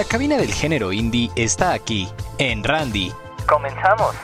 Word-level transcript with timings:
La 0.00 0.06
cabina 0.06 0.38
del 0.38 0.50
género 0.50 0.94
indie 0.94 1.30
está 1.36 1.74
aquí, 1.74 2.08
en 2.38 2.64
Randy. 2.64 3.12
Comenzamos. 3.46 4.16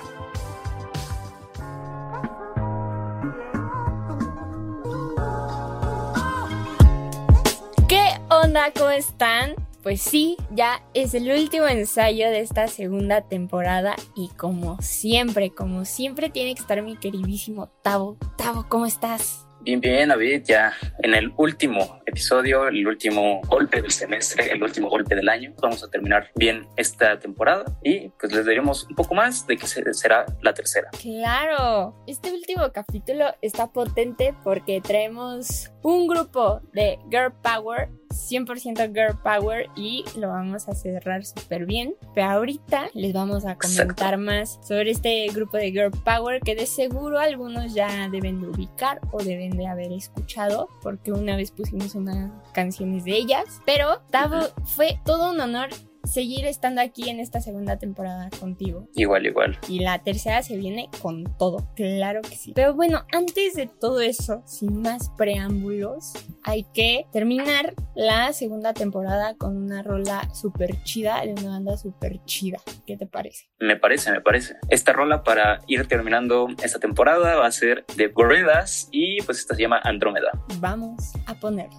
¿Qué 7.86 8.18
onda? 8.30 8.72
¿Cómo 8.74 8.88
están? 8.88 9.54
Pues 9.82 10.00
sí, 10.00 10.38
ya 10.50 10.82
es 10.94 11.12
el 11.12 11.30
último 11.30 11.66
ensayo 11.66 12.30
de 12.30 12.40
esta 12.40 12.68
segunda 12.68 13.20
temporada 13.20 13.96
y 14.14 14.28
como 14.28 14.80
siempre, 14.80 15.50
como 15.50 15.84
siempre 15.84 16.30
tiene 16.30 16.54
que 16.54 16.62
estar 16.62 16.80
mi 16.80 16.96
queridísimo 16.96 17.68
Tavo. 17.82 18.16
Tavo, 18.38 18.64
¿cómo 18.70 18.86
estás? 18.86 19.45
Bien, 19.66 19.80
bien, 19.80 20.08
David, 20.10 20.42
ya 20.44 20.72
en 21.00 21.12
el 21.12 21.32
último 21.36 22.00
episodio, 22.06 22.68
el 22.68 22.86
último 22.86 23.40
golpe 23.48 23.82
del 23.82 23.90
semestre, 23.90 24.52
el 24.52 24.62
último 24.62 24.88
golpe 24.88 25.16
del 25.16 25.28
año. 25.28 25.52
Vamos 25.60 25.82
a 25.82 25.88
terminar 25.90 26.30
bien 26.36 26.68
esta 26.76 27.18
temporada 27.18 27.64
y 27.82 28.10
pues 28.10 28.32
les 28.32 28.46
daremos 28.46 28.84
un 28.88 28.94
poco 28.94 29.16
más 29.16 29.44
de 29.48 29.58
se- 29.58 29.92
será 29.92 30.24
la 30.40 30.54
tercera. 30.54 30.88
Claro, 31.02 31.96
este 32.06 32.32
último 32.32 32.70
capítulo 32.72 33.24
está 33.42 33.66
potente 33.72 34.36
porque 34.44 34.80
traemos 34.80 35.72
un 35.82 36.06
grupo 36.06 36.60
de 36.72 37.00
Girl 37.10 37.32
Power, 37.42 37.88
100% 38.08 38.92
Girl 38.92 39.18
Power 39.22 39.68
y 39.76 40.04
lo 40.18 40.28
vamos 40.28 40.68
a 40.68 40.74
cerrar 40.74 41.24
súper 41.24 41.66
bien. 41.66 41.94
Pero 42.14 42.28
ahorita 42.28 42.88
les 42.94 43.12
vamos 43.12 43.44
a 43.44 43.56
comentar 43.56 44.18
más 44.18 44.58
sobre 44.66 44.90
este 44.90 45.26
grupo 45.28 45.56
de 45.56 45.70
Girl 45.70 45.90
Power 45.90 46.40
que 46.40 46.54
de 46.54 46.66
seguro 46.66 47.18
algunos 47.18 47.74
ya 47.74 48.08
deben 48.08 48.40
de 48.40 48.48
ubicar 48.48 49.00
o 49.12 49.22
deben 49.22 49.56
de 49.56 49.66
haber 49.66 49.92
escuchado 49.92 50.68
porque 50.82 51.12
una 51.12 51.36
vez 51.36 51.50
pusimos 51.50 51.94
unas 51.94 52.30
canciones 52.52 53.04
de 53.04 53.16
ellas. 53.16 53.60
Pero 53.64 54.02
Tavo, 54.10 54.48
fue 54.64 54.98
todo 55.04 55.30
un 55.30 55.40
honor 55.40 55.68
seguir 56.06 56.46
estando 56.46 56.80
aquí 56.80 57.10
en 57.10 57.20
esta 57.20 57.40
segunda 57.40 57.78
temporada 57.78 58.30
contigo. 58.40 58.88
Igual, 58.94 59.26
igual. 59.26 59.58
Y 59.68 59.80
la 59.80 59.98
tercera 60.02 60.42
se 60.42 60.56
viene 60.56 60.88
con 61.02 61.24
todo, 61.38 61.68
claro 61.74 62.22
que 62.22 62.36
sí. 62.36 62.52
Pero 62.54 62.74
bueno, 62.74 63.04
antes 63.12 63.54
de 63.54 63.66
todo 63.66 64.00
eso, 64.00 64.42
sin 64.46 64.80
más 64.80 65.10
preámbulos, 65.16 66.12
hay 66.42 66.64
que 66.74 67.06
terminar 67.12 67.74
la 67.94 68.32
segunda 68.32 68.72
temporada 68.74 69.34
con 69.36 69.56
una 69.56 69.82
rola 69.82 70.32
súper 70.34 70.82
chida 70.84 71.20
de 71.22 71.32
una 71.32 71.50
banda 71.50 71.76
súper 71.76 72.24
chida. 72.24 72.58
¿Qué 72.86 72.96
te 72.96 73.06
parece? 73.06 73.48
Me 73.58 73.76
parece, 73.76 74.12
me 74.12 74.20
parece. 74.20 74.56
Esta 74.68 74.92
rola 74.92 75.22
para 75.22 75.60
ir 75.66 75.86
terminando 75.86 76.48
esta 76.62 76.78
temporada 76.78 77.36
va 77.36 77.46
a 77.46 77.52
ser 77.52 77.84
de 77.96 78.08
Gorillaz 78.08 78.88
y 78.90 79.22
pues 79.22 79.38
esta 79.38 79.54
se 79.54 79.62
llama 79.62 79.80
Andrómeda. 79.82 80.30
Vamos 80.60 81.12
a 81.26 81.34
ponerla. 81.34 81.76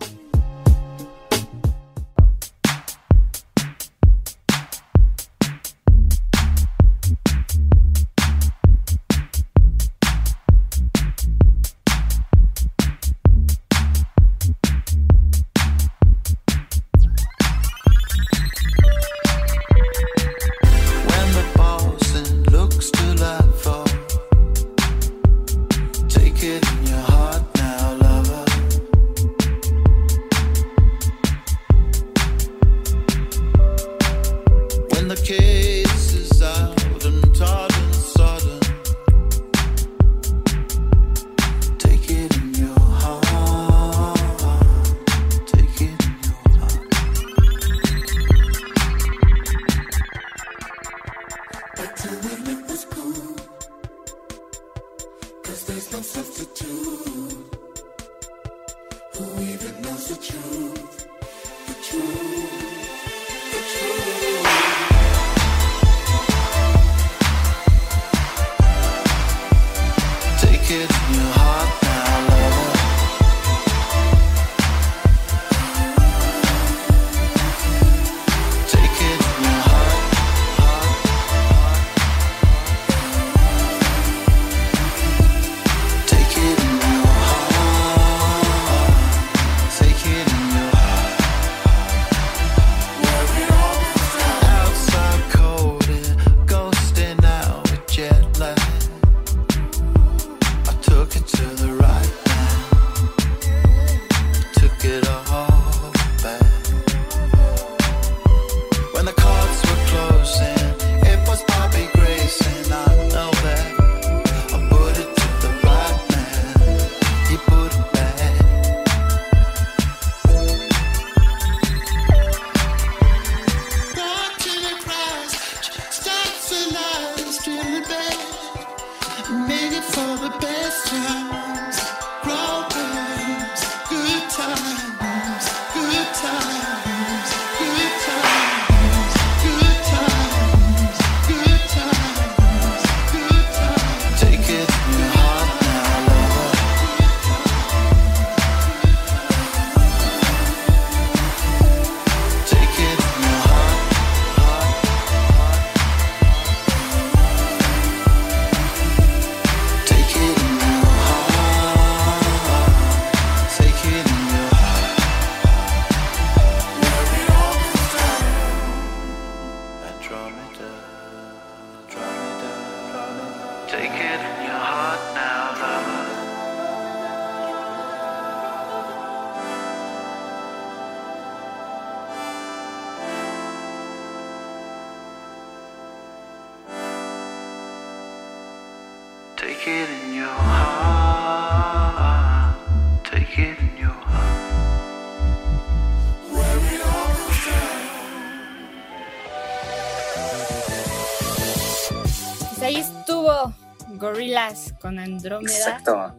Con 204.80 205.00
Andrómeda. 205.00 205.54
Exacto. 205.56 206.16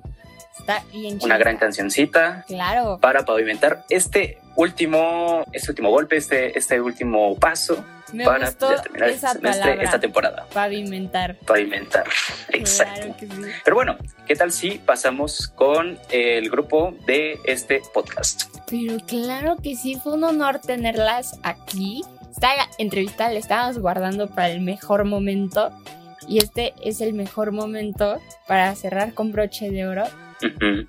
Está 0.59 0.83
bien 0.93 1.15
chido. 1.19 1.27
Una 1.27 1.39
gran 1.39 1.57
cancioncita 1.57 2.45
Claro. 2.47 2.99
para 3.01 3.25
pavimentar 3.25 3.85
este 3.91 4.39
último, 4.57 5.45
este 5.53 5.71
último 5.71 5.91
golpe, 5.91 6.17
este, 6.17 6.59
este 6.59 6.81
último 6.81 7.37
paso 7.37 7.85
Me 8.13 8.25
para 8.25 8.51
ya 8.51 8.83
terminar 8.83 9.09
este 9.09 9.19
esa 9.27 9.33
semestre, 9.35 9.63
palabra. 9.63 9.85
esta 9.85 10.01
temporada. 10.01 10.47
Pavimentar. 10.53 11.37
Pavimentar. 11.47 12.05
Exacto. 12.53 13.01
Claro 13.01 13.17
que 13.17 13.27
sí. 13.27 13.53
Pero 13.65 13.77
bueno, 13.77 13.97
¿qué 14.27 14.35
tal 14.35 14.51
si 14.53 14.79
pasamos 14.79 15.47
con 15.49 15.99
el 16.11 16.51
grupo 16.51 16.95
de 17.07 17.39
este 17.45 17.81
podcast? 17.95 18.45
Pero 18.69 18.97
claro 19.07 19.57
que 19.63 19.77
sí, 19.77 19.95
fue 20.03 20.15
un 20.15 20.25
honor 20.25 20.59
tenerlas 20.59 21.39
aquí. 21.45 22.03
Esta 22.33 22.51
entrevista 22.79 23.31
la 23.31 23.39
estábamos 23.39 23.79
guardando 23.79 24.29
para 24.29 24.49
el 24.51 24.61
mejor 24.61 25.05
momento. 25.05 25.73
Y 26.29 26.39
este 26.39 26.75
es 26.83 27.01
el 27.01 27.15
mejor 27.15 27.53
momento 27.53 28.19
para 28.47 28.75
cerrar 28.75 29.15
con 29.15 29.33
broche 29.33 29.71
de 29.71 29.87
oro. 29.87 30.05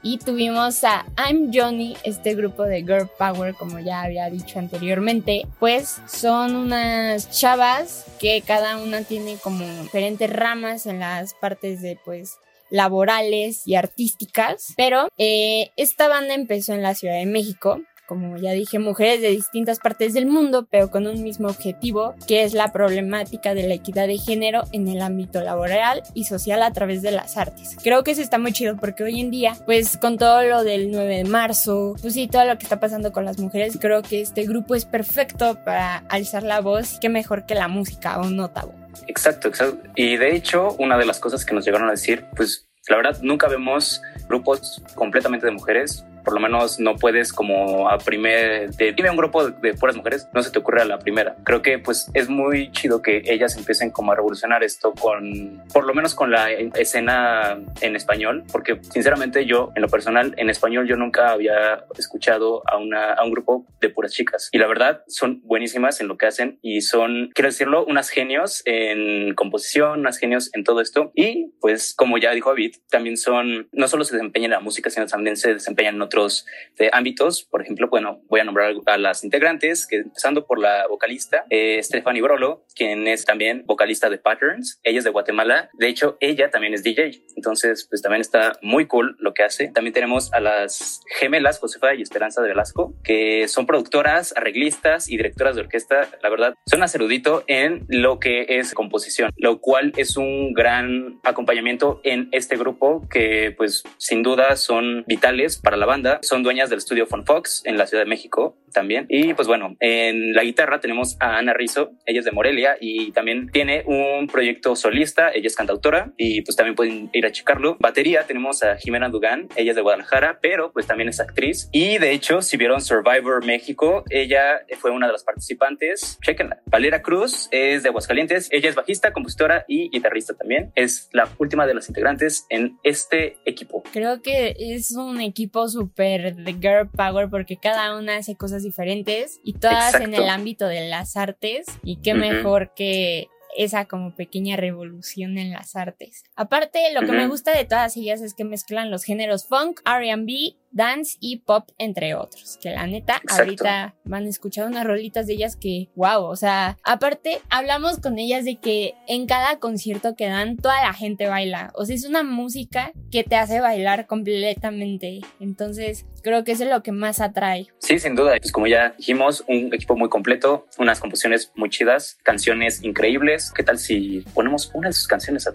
Y 0.03 0.19
tuvimos 0.19 0.83
a 0.83 1.05
I'm 1.17 1.51
Johnny, 1.51 1.97
este 2.03 2.35
grupo 2.35 2.63
de 2.63 2.81
Girl 2.81 3.09
Power, 3.17 3.55
como 3.55 3.79
ya 3.79 4.03
había 4.03 4.29
dicho 4.29 4.59
anteriormente. 4.59 5.47
Pues 5.59 6.01
son 6.07 6.55
unas 6.55 7.31
chavas 7.31 8.05
que 8.19 8.43
cada 8.45 8.77
una 8.77 9.01
tiene 9.01 9.37
como 9.37 9.65
diferentes 9.81 10.29
ramas 10.31 10.85
en 10.85 10.99
las 10.99 11.33
partes 11.33 11.81
de 11.81 11.97
pues 12.05 12.37
laborales 12.69 13.65
y 13.65 13.75
artísticas. 13.75 14.73
Pero 14.77 15.07
eh, 15.17 15.71
esta 15.77 16.07
banda 16.07 16.35
empezó 16.35 16.73
en 16.73 16.83
la 16.83 16.93
Ciudad 16.93 17.15
de 17.15 17.25
México. 17.25 17.81
Como 18.09 18.37
ya 18.37 18.53
dije, 18.53 18.79
mujeres 18.79 19.21
de 19.21 19.29
distintas 19.29 19.77
partes 19.77 20.15
del 20.15 20.25
mundo, 20.25 20.67
pero 20.71 20.89
con 20.89 21.05
un 21.05 21.21
mismo 21.21 21.47
objetivo, 21.47 22.15
que 22.27 22.43
es 22.43 22.55
la 22.55 22.71
problemática 22.71 23.53
de 23.53 23.67
la 23.67 23.75
equidad 23.75 24.07
de 24.07 24.17
género 24.17 24.63
en 24.71 24.87
el 24.87 24.99
ámbito 25.03 25.41
laboral 25.41 26.01
y 26.15 26.23
social 26.23 26.63
a 26.63 26.73
través 26.73 27.03
de 27.03 27.11
las 27.11 27.37
artes. 27.37 27.77
Creo 27.83 28.03
que 28.03 28.09
eso 28.09 28.23
está 28.23 28.39
muy 28.39 28.51
chido 28.51 28.77
porque 28.77 29.03
hoy 29.03 29.19
en 29.19 29.29
día, 29.29 29.55
pues 29.67 29.95
con 29.95 30.17
todo 30.17 30.41
lo 30.41 30.63
del 30.63 30.89
9 30.89 31.17
de 31.17 31.23
marzo, 31.25 31.95
pues 32.01 32.15
sí, 32.15 32.27
todo 32.27 32.45
lo 32.45 32.57
que 32.57 32.63
está 32.63 32.79
pasando 32.79 33.11
con 33.11 33.25
las 33.25 33.37
mujeres, 33.37 33.77
creo 33.79 34.01
que 34.01 34.21
este 34.21 34.43
grupo 34.47 34.73
es 34.73 34.85
perfecto 34.85 35.59
para 35.63 35.97
alzar 36.09 36.41
la 36.41 36.61
voz. 36.61 36.97
Qué 36.99 37.09
mejor 37.09 37.45
que 37.45 37.53
la 37.53 37.67
música 37.67 38.19
o 38.19 38.25
un 38.25 38.37
notavo. 38.37 38.73
Exacto, 39.05 39.49
exacto. 39.49 39.87
Y 39.95 40.17
de 40.17 40.35
hecho, 40.35 40.75
una 40.79 40.97
de 40.97 41.05
las 41.05 41.19
cosas 41.19 41.45
que 41.45 41.53
nos 41.53 41.63
llegaron 41.63 41.87
a 41.87 41.91
decir, 41.91 42.25
pues 42.35 42.69
la 42.89 42.97
verdad, 42.97 43.19
nunca 43.21 43.47
vemos 43.47 44.01
grupos 44.27 44.81
completamente 44.95 45.45
de 45.45 45.51
mujeres. 45.51 46.03
Por 46.29 46.35
lo 46.35 46.41
menos 46.41 46.79
no 46.79 46.95
puedes 46.95 47.33
como 47.33 47.89
a 47.89 47.97
primer, 47.97 48.69
de, 48.75 48.93
dime 48.93 49.09
un 49.09 49.17
grupo 49.17 49.49
de, 49.49 49.59
de 49.63 49.73
puras 49.73 49.95
mujeres, 49.95 50.27
no 50.31 50.43
se 50.43 50.51
te 50.51 50.59
ocurre 50.59 50.83
a 50.83 50.85
la 50.85 50.99
primera. 50.99 51.35
Creo 51.43 51.63
que 51.63 51.79
pues 51.79 52.11
es 52.13 52.29
muy 52.29 52.71
chido 52.71 53.01
que 53.01 53.23
ellas 53.25 53.57
empiecen 53.57 53.89
como 53.89 54.11
a 54.11 54.15
revolucionar 54.15 54.63
esto 54.63 54.93
con, 54.93 55.63
por 55.73 55.87
lo 55.87 55.95
menos 55.95 56.13
con 56.13 56.29
la 56.29 56.51
escena 56.51 57.57
en 57.81 57.95
español, 57.95 58.43
porque 58.51 58.79
sinceramente 58.91 59.47
yo, 59.47 59.71
en 59.75 59.81
lo 59.81 59.87
personal, 59.87 60.35
en 60.37 60.51
español 60.51 60.87
yo 60.87 60.97
nunca 60.97 61.31
había 61.31 61.83
escuchado 61.97 62.61
a, 62.69 62.77
una, 62.77 63.13
a 63.13 63.23
un 63.23 63.31
grupo 63.31 63.65
de 63.81 63.89
puras 63.89 64.11
chicas. 64.11 64.49
Y 64.51 64.59
la 64.59 64.67
verdad, 64.67 65.01
son 65.07 65.41
buenísimas 65.45 65.99
en 65.99 66.09
lo 66.09 66.17
que 66.19 66.27
hacen 66.27 66.59
y 66.61 66.81
son, 66.81 67.31
quiero 67.33 67.49
decirlo, 67.49 67.85
unas 67.87 68.09
genios 68.09 68.61
en 68.65 69.33
composición, 69.33 70.01
unas 70.01 70.19
genios 70.19 70.51
en 70.53 70.63
todo 70.63 70.79
esto. 70.79 71.11
Y 71.15 71.53
pues, 71.59 71.95
como 71.95 72.19
ya 72.19 72.33
dijo 72.33 72.49
David, 72.49 72.75
también 72.91 73.17
son, 73.17 73.67
no 73.71 73.87
solo 73.87 74.03
se 74.03 74.15
desempeñan 74.15 74.51
en 74.51 74.57
la 74.57 74.59
música, 74.59 74.91
sino 74.91 75.07
también 75.07 75.35
se 75.35 75.55
desempeñan 75.55 75.95
en 75.95 76.03
otros 76.03 76.18
eh, 76.27 76.89
ámbitos. 76.91 77.43
Por 77.43 77.61
ejemplo, 77.61 77.87
bueno, 77.89 78.21
voy 78.27 78.41
a 78.41 78.43
nombrar 78.43 78.73
a 78.85 78.97
las 78.97 79.23
integrantes, 79.23 79.87
que 79.87 79.97
empezando 79.97 80.45
por 80.45 80.59
la 80.59 80.87
vocalista, 80.87 81.45
eh, 81.49 81.81
Stephanie 81.81 82.21
Brolo, 82.21 82.65
quien 82.75 83.07
es 83.07 83.25
también 83.25 83.63
vocalista 83.65 84.09
de 84.09 84.17
Patterns. 84.17 84.79
Ella 84.83 84.99
es 84.99 85.03
de 85.03 85.09
Guatemala. 85.09 85.69
De 85.73 85.87
hecho, 85.87 86.17
ella 86.19 86.49
también 86.49 86.73
es 86.73 86.83
DJ. 86.83 87.23
Entonces, 87.35 87.87
pues 87.89 88.01
también 88.01 88.21
está 88.21 88.57
muy 88.61 88.87
cool 88.87 89.15
lo 89.19 89.33
que 89.33 89.43
hace. 89.43 89.69
También 89.69 89.93
tenemos 89.93 90.33
a 90.33 90.39
las 90.39 91.01
gemelas, 91.17 91.59
Josefa 91.59 91.93
y 91.95 92.01
Esperanza 92.01 92.41
de 92.41 92.49
Velasco, 92.49 92.95
que 93.03 93.47
son 93.47 93.65
productoras, 93.65 94.33
arreglistas 94.35 95.09
y 95.09 95.17
directoras 95.17 95.55
de 95.55 95.61
orquesta. 95.61 96.07
La 96.21 96.29
verdad, 96.29 96.55
son 96.65 96.81
erudito 96.95 97.43
en 97.47 97.85
lo 97.87 98.19
que 98.19 98.45
es 98.47 98.73
composición, 98.73 99.31
lo 99.37 99.59
cual 99.59 99.93
es 99.97 100.17
un 100.17 100.53
gran 100.53 101.19
acompañamiento 101.23 102.01
en 102.03 102.29
este 102.31 102.57
grupo 102.57 103.07
que, 103.09 103.53
pues, 103.57 103.83
sin 103.97 104.23
duda 104.23 104.55
son 104.55 105.03
vitales 105.07 105.57
para 105.57 105.77
la 105.77 105.85
banda. 105.85 105.98
Son 106.21 106.43
dueñas 106.43 106.69
del 106.69 106.79
estudio 106.79 107.05
Fun 107.05 107.25
Fox 107.25 107.61
en 107.65 107.77
la 107.77 107.87
Ciudad 107.87 108.03
de 108.03 108.09
México 108.09 108.57
también. 108.73 109.05
Y 109.09 109.33
pues 109.33 109.47
bueno, 109.47 109.75
en 109.79 110.33
la 110.33 110.43
guitarra 110.43 110.79
tenemos 110.79 111.17
a 111.19 111.37
Ana 111.37 111.53
Rizzo, 111.53 111.91
ella 112.05 112.19
es 112.19 112.25
de 112.25 112.31
Morelia 112.31 112.77
y 112.79 113.11
también 113.11 113.49
tiene 113.51 113.83
un 113.85 114.27
proyecto 114.27 114.75
solista, 114.75 115.31
ella 115.31 115.47
es 115.47 115.55
cantautora 115.55 116.13
y 116.17 116.41
pues 116.41 116.55
también 116.55 116.75
pueden 116.75 117.09
ir 117.13 117.25
a 117.25 117.31
checarlo. 117.31 117.77
Batería 117.79 118.25
tenemos 118.27 118.63
a 118.63 118.77
Jimena 118.77 119.09
Dugan, 119.09 119.47
ella 119.55 119.71
es 119.71 119.75
de 119.75 119.81
Guadalajara, 119.81 120.39
pero 120.41 120.71
pues 120.71 120.87
también 120.87 121.09
es 121.09 121.19
actriz 121.19 121.69
y 121.71 121.97
de 121.97 122.11
hecho 122.11 122.41
si 122.41 122.57
vieron 122.57 122.81
Survivor 122.81 123.45
México, 123.45 124.03
ella 124.09 124.61
fue 124.77 124.91
una 124.91 125.07
de 125.07 125.13
las 125.13 125.23
participantes, 125.23 126.17
chequenla. 126.23 126.61
Valera 126.65 127.01
Cruz 127.01 127.47
es 127.51 127.83
de 127.83 127.89
Aguascalientes, 127.89 128.49
ella 128.51 128.69
es 128.69 128.75
bajista, 128.75 129.13
compositora 129.13 129.65
y 129.67 129.89
guitarrista 129.89 130.35
también. 130.35 130.71
Es 130.75 131.09
la 131.11 131.27
última 131.37 131.65
de 131.65 131.73
las 131.73 131.89
integrantes 131.89 132.45
en 132.49 132.77
este 132.83 133.37
equipo. 133.45 133.83
Creo 133.91 134.21
que 134.21 134.55
es 134.57 134.91
un 134.95 135.21
equipo 135.21 135.67
súper 135.67 135.88
de 135.95 136.53
girl 136.53 136.89
power 136.89 137.29
porque 137.29 137.57
cada 137.57 137.97
una 137.97 138.17
hace 138.17 138.35
cosas 138.35 138.63
diferentes 138.63 139.39
y 139.43 139.53
todas 139.53 139.95
en 139.95 140.13
el 140.13 140.29
ámbito 140.29 140.67
de 140.67 140.87
las 140.89 141.17
artes. 141.17 141.65
Y 141.83 141.97
qué 141.97 142.13
mejor 142.13 142.73
que 142.75 143.27
esa 143.57 143.85
como 143.85 144.15
pequeña 144.15 144.55
revolución 144.55 145.37
en 145.37 145.51
las 145.51 145.75
artes. 145.75 146.23
Aparte, 146.35 146.79
lo 146.93 147.01
que 147.01 147.11
me 147.11 147.27
gusta 147.27 147.55
de 147.55 147.65
todas 147.65 147.97
ellas 147.97 148.21
es 148.21 148.33
que 148.33 148.43
mezclan 148.43 148.91
los 148.91 149.03
géneros 149.03 149.47
funk, 149.47 149.81
R&B, 149.85 150.55
dance 150.71 151.17
y 151.19 151.37
pop, 151.37 151.69
entre 151.77 152.15
otros. 152.15 152.57
Que 152.61 152.71
la 152.71 152.87
neta, 152.87 153.15
Exacto. 153.17 153.43
ahorita 153.43 153.95
van 154.05 154.25
a 154.25 154.29
escuchar 154.29 154.67
unas 154.67 154.85
rolitas 154.85 155.27
de 155.27 155.33
ellas 155.33 155.55
que, 155.55 155.89
wow, 155.95 156.23
o 156.23 156.35
sea, 156.35 156.77
aparte, 156.83 157.41
hablamos 157.49 157.99
con 157.99 158.19
ellas 158.19 158.45
de 158.45 158.57
que 158.57 158.95
en 159.07 159.25
cada 159.25 159.59
concierto 159.59 160.15
que 160.15 160.27
dan, 160.27 160.57
toda 160.57 160.81
la 160.81 160.93
gente 160.93 161.27
baila. 161.27 161.71
O 161.75 161.85
sea, 161.85 161.95
es 161.95 162.05
una 162.05 162.23
música 162.23 162.91
que 163.11 163.23
te 163.23 163.35
hace 163.35 163.59
bailar 163.59 164.07
completamente. 164.07 165.21
Entonces, 165.39 166.05
creo 166.21 166.43
que 166.43 166.53
eso 166.53 166.63
es 166.63 166.69
lo 166.69 166.83
que 166.83 166.91
más 166.91 167.21
atrae. 167.21 167.67
Sí, 167.79 167.99
sin 167.99 168.15
duda. 168.15 168.37
Pues 168.39 168.51
como 168.51 168.67
ya 168.67 168.93
dijimos, 168.97 169.43
un 169.47 169.73
equipo 169.73 169.95
muy 169.95 170.09
completo, 170.09 170.65
unas 170.77 170.99
composiciones 170.99 171.51
muy 171.55 171.69
chidas, 171.69 172.17
canciones 172.23 172.83
increíbles. 172.83 173.51
¿Qué 173.55 173.63
tal 173.63 173.77
si 173.77 174.21
ponemos 174.33 174.71
una 174.73 174.89
de 174.89 174.93
sus 174.93 175.07
canciones 175.07 175.47
a 175.47 175.51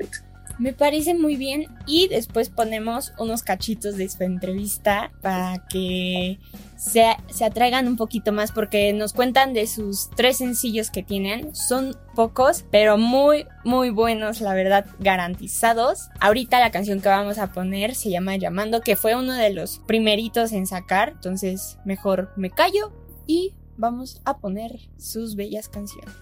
Me 0.59 0.73
parece 0.73 1.15
muy 1.15 1.37
bien 1.37 1.67
y 1.87 2.09
después 2.09 2.49
ponemos 2.49 3.13
unos 3.19 3.43
cachitos 3.43 3.97
de 3.97 4.09
su 4.09 4.23
entrevista 4.23 5.11
para 5.21 5.67
que 5.69 6.39
se, 6.77 7.05
se 7.29 7.45
atraigan 7.45 7.89
un 7.89 7.97
poquito 7.97 8.31
más 8.31 8.53
porque 8.53 8.93
nos 8.93 9.13
cuentan 9.13 9.53
de 9.53 9.67
sus 9.67 10.11
tres 10.11 10.39
sencillos 10.39 10.91
que 10.91 11.03
tienen. 11.03 11.55
Son 11.57 11.97
pocos, 12.15 12.65
pero 12.71 12.97
muy, 12.99 13.47
muy 13.65 13.91
buenos, 13.91 14.41
la 14.41 14.55
verdad, 14.55 14.87
garantizados. 15.01 16.09
Ahorita 16.21 16.61
la 16.61 16.71
canción 16.71 17.01
que 17.01 17.09
vamos 17.09 17.39
a 17.39 17.53
poner 17.53 17.97
se 17.97 18.11
llama 18.11 18.37
Llamando, 18.37 18.81
que 18.81 18.97
fue 18.97 19.17
uno 19.17 19.35
de 19.35 19.51
los 19.51 19.81
primeritos 19.87 20.53
en 20.53 20.67
sacar. 20.67 21.11
Entonces, 21.11 21.79
mejor 21.85 22.33
me 22.37 22.51
callo 22.51 22.93
y 23.27 23.55
vamos 23.77 24.21
a 24.25 24.39
poner 24.39 24.79
sus 24.99 25.35
bellas 25.35 25.69
canciones. 25.69 26.15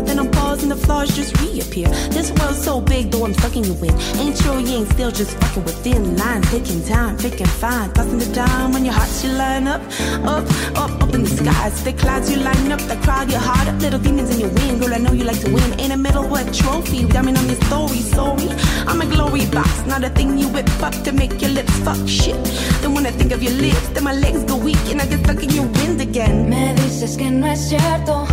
But 0.00 0.06
then 0.06 0.18
I'm 0.18 0.30
pausing, 0.30 0.70
the 0.70 0.76
flaws 0.76 1.14
just 1.14 1.38
reappear. 1.42 1.86
This 2.08 2.32
world's 2.32 2.64
so 2.64 2.80
big, 2.80 3.10
though 3.10 3.26
I'm 3.26 3.34
sucking 3.34 3.64
you 3.64 3.74
in. 3.84 3.94
Ain't 4.16 4.38
sure 4.38 4.58
you 4.58 4.78
ain't 4.78 4.88
still 4.92 5.10
just 5.10 5.36
fucking 5.36 5.62
within 5.62 6.16
line. 6.16 6.40
Picking 6.44 6.82
time, 6.86 7.18
picking 7.18 7.44
fine. 7.46 7.92
Tossing 7.92 8.16
the 8.16 8.32
dime 8.32 8.72
when 8.72 8.86
your 8.86 8.94
hearts 8.94 9.22
you 9.22 9.30
line 9.32 9.66
up. 9.66 9.82
Up, 10.24 10.48
up, 10.74 11.02
up 11.02 11.12
in 11.12 11.24
the 11.24 11.28
skies. 11.28 11.84
The 11.84 11.92
clouds 11.92 12.30
you 12.30 12.38
line 12.38 12.72
up, 12.72 12.80
the 12.88 12.96
crowd 13.04 13.28
get 13.28 13.42
hard 13.42 13.68
up. 13.68 13.78
Little 13.82 14.00
demons 14.00 14.30
in 14.30 14.40
your 14.40 14.48
wind, 14.48 14.80
girl, 14.80 14.94
I 14.94 14.96
know 14.96 15.12
you 15.12 15.24
like 15.24 15.40
to 15.40 15.52
win. 15.52 15.78
In 15.78 15.90
the 15.90 15.98
middle, 15.98 16.26
what 16.26 16.50
trophy? 16.54 17.04
Diamond 17.06 17.36
on 17.36 17.46
your 17.46 17.60
story, 17.68 18.00
sorry. 18.00 18.48
I'm 18.88 19.02
a 19.02 19.06
glory 19.06 19.44
box, 19.50 19.84
not 19.84 20.02
a 20.02 20.08
thing 20.08 20.38
you 20.38 20.48
whip 20.48 20.66
up 20.82 20.94
to 21.04 21.12
make 21.12 21.42
your 21.42 21.50
lips 21.50 21.76
fuck 21.80 22.00
shit. 22.08 22.42
Then 22.80 22.94
when 22.94 23.04
I 23.04 23.10
think 23.10 23.32
of 23.32 23.42
your 23.42 23.52
lips, 23.52 23.88
then 23.88 24.04
my 24.04 24.14
legs 24.14 24.44
go 24.44 24.56
weak 24.56 24.80
and 24.88 25.02
I 25.02 25.06
get 25.06 25.20
stuck 25.24 25.42
in 25.42 25.50
your 25.50 25.66
wind 25.66 26.00
again. 26.00 26.48
Me 26.48 26.72
dices 26.74 27.18
que 27.18 27.30
no 27.30 27.48
es 27.48 27.68
cierto, 27.68 28.26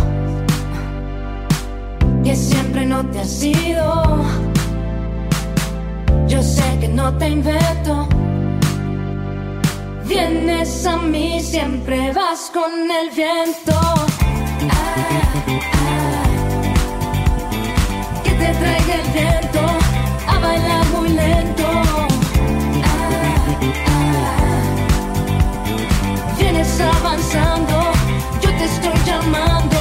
que 2.24 2.34
siempre 2.34 2.86
no 2.86 3.04
te 3.06 3.20
has 3.20 3.42
ido. 3.42 4.24
Yo 6.26 6.42
sé 6.42 6.78
que 6.80 6.88
no 6.88 7.16
te 7.18 7.28
invento. 7.28 8.08
Vienes 10.06 10.86
a 10.86 10.96
mí, 10.96 11.40
siempre 11.40 12.12
vas 12.12 12.50
con 12.52 12.90
el 12.90 13.10
viento. 13.10 13.72
Ah, 13.72 14.94
ah. 15.74 16.24
Que 18.24 18.30
te 18.30 18.54
traiga 18.60 18.94
el 18.94 19.10
viento 19.12 19.60
a 20.26 20.38
bailar 20.38 20.86
muy 20.96 21.08
lento. 21.10 21.68
Ah. 22.84 23.08
Vienes 26.38 26.80
avanzando, 26.80 27.76
yo 28.40 28.50
te 28.50 28.64
estoy 28.64 28.98
llamando. 29.04 29.78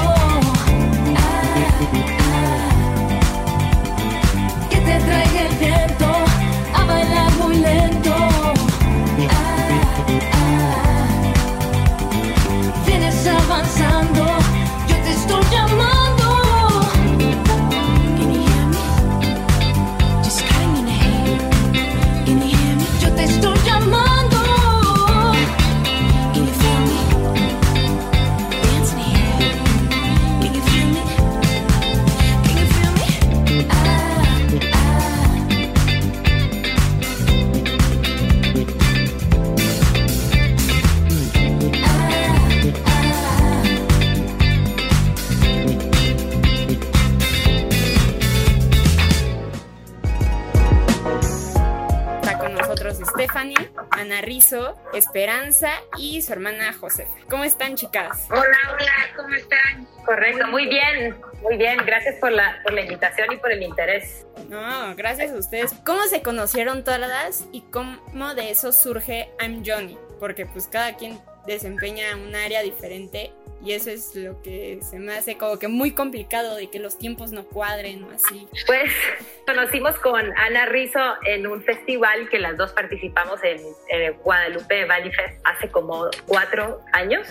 Esperanza 54.98 55.72
y 55.98 56.22
su 56.22 56.34
hermana 56.34 56.74
Josefa. 56.74 57.13
¿Cómo 57.30 57.44
están, 57.44 57.75
chicas? 57.75 58.27
Hola, 58.30 58.58
hola, 58.74 58.94
¿cómo 59.16 59.34
están? 59.36 59.86
Correcto, 60.06 60.48
muy 60.48 60.68
bien, 60.68 61.16
muy 61.42 61.58
bien. 61.58 61.77
Gracias 61.86 62.16
por 62.16 62.32
la, 62.32 62.60
por 62.63 62.74
la 62.74 62.82
invitación 62.82 63.32
y 63.32 63.38
por 63.38 63.51
el 63.51 63.62
interés. 63.63 64.25
No, 64.50 64.96
gracias 64.96 65.32
a 65.32 65.36
ustedes. 65.36 65.74
¿Cómo 65.86 66.01
se 66.04 66.22
conocieron 66.22 66.84
todas 66.84 67.46
y 67.51 67.62
cómo 67.72 68.36
de 68.36 68.51
eso 68.51 68.72
surge 68.72 69.30
I'm 69.39 69.63
Johnny? 69.66 69.98
Porque 70.20 70.46
pues 70.46 70.68
cada 70.68 70.96
quien 70.96 71.20
desempeña 71.46 72.16
un 72.16 72.36
área 72.36 72.62
diferente 72.62 73.32
y 73.67 73.74
eso 73.74 73.89
es 73.89 74.15
lo 74.15 74.41
que 74.41 74.79
se 74.81 74.97
me 74.97 75.13
hace 75.13 75.38
como 75.38 75.59
que 75.59 75.67
muy 75.67 75.91
complicado 75.91 76.55
de 76.55 76.69
que 76.69 76.79
los 76.79 76.97
tiempos 76.97 77.33
no 77.33 77.43
cuadren 77.43 78.01
o 78.05 78.12
así. 78.12 78.47
Pues 78.65 78.93
conocimos 79.45 80.00
con 80.00 80.25
Ana 80.38 80.67
Rizo 80.67 81.01
en 81.25 81.45
un 81.47 81.62
festival 81.62 82.29
que 82.29 82.39
las 82.39 82.55
dos 82.55 82.71
participamos 82.71 83.43
en, 83.43 83.59
en 83.89 84.13
Guadalupe 84.19 84.86
Valley 84.86 85.12
Fest 85.12 85.41
hace 85.43 85.69
como 85.69 86.09
cuatro 86.25 86.79
años. 86.93 87.27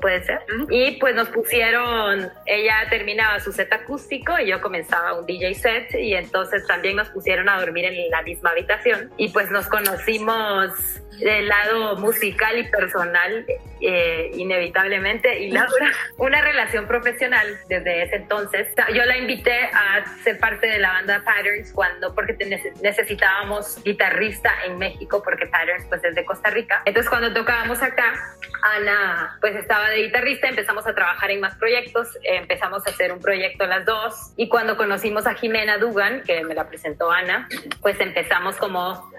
Puede 0.00 0.22
ser. 0.24 0.40
Y 0.70 0.92
pues 0.98 1.14
nos 1.14 1.28
pusieron, 1.28 2.30
ella 2.46 2.86
terminaba 2.88 3.40
su 3.40 3.52
set 3.52 3.72
acústico 3.72 4.38
y 4.38 4.46
yo 4.46 4.60
comenzaba 4.60 5.18
un 5.18 5.26
DJ 5.26 5.54
set 5.54 5.94
y 5.94 6.14
entonces 6.14 6.66
también 6.66 6.96
nos 6.96 7.08
pusieron 7.08 7.48
a 7.48 7.58
dormir 7.58 7.84
en 7.84 8.10
la 8.10 8.22
misma 8.22 8.50
habitación. 8.50 9.10
Y 9.16 9.28
pues 9.30 9.50
nos 9.50 9.66
conocimos 9.66 10.72
del 11.20 11.48
lado 11.48 11.96
musical 11.96 12.58
y 12.58 12.64
personal 12.64 13.44
eh, 13.80 14.30
inevitablemente. 14.34 15.40
Y 15.40 15.50
Laura 15.50 15.92
una 16.16 16.40
relación 16.40 16.86
profesional 16.86 17.46
desde 17.68 18.02
ese 18.02 18.16
entonces. 18.16 18.68
Yo 18.94 19.04
la 19.04 19.16
invité 19.16 19.70
a 19.72 20.04
ser 20.22 20.38
parte 20.38 20.66
de 20.66 20.78
la 20.78 20.92
banda 20.92 21.22
Patterns 21.24 21.72
cuando 21.72 22.14
porque 22.14 22.36
necesitábamos 22.80 23.82
guitarrista 23.84 24.52
en 24.66 24.78
México 24.78 25.22
porque 25.22 25.46
Patterns 25.46 25.86
pues 25.88 26.02
es 26.04 26.14
de 26.14 26.24
Costa 26.24 26.50
Rica. 26.50 26.82
Entonces 26.84 27.08
cuando 27.08 27.32
tocábamos 27.32 27.82
acá 27.82 28.14
Ana 28.62 29.38
pues 29.40 29.56
estaba 29.56 29.87
de 29.88 30.02
guitarrista 30.04 30.48
empezamos 30.48 30.86
a 30.86 30.94
trabajar 30.94 31.30
en 31.30 31.40
más 31.40 31.54
proyectos 31.56 32.08
empezamos 32.22 32.86
a 32.86 32.90
hacer 32.90 33.12
un 33.12 33.20
proyecto 33.20 33.66
las 33.66 33.84
dos 33.84 34.14
y 34.36 34.48
cuando 34.48 34.76
conocimos 34.76 35.26
a 35.26 35.34
Jimena 35.34 35.78
Dugan 35.78 36.22
que 36.22 36.44
me 36.44 36.54
la 36.54 36.68
presentó 36.68 37.10
Ana 37.10 37.48
pues 37.80 37.98
empezamos 38.00 38.56
como 38.56 39.10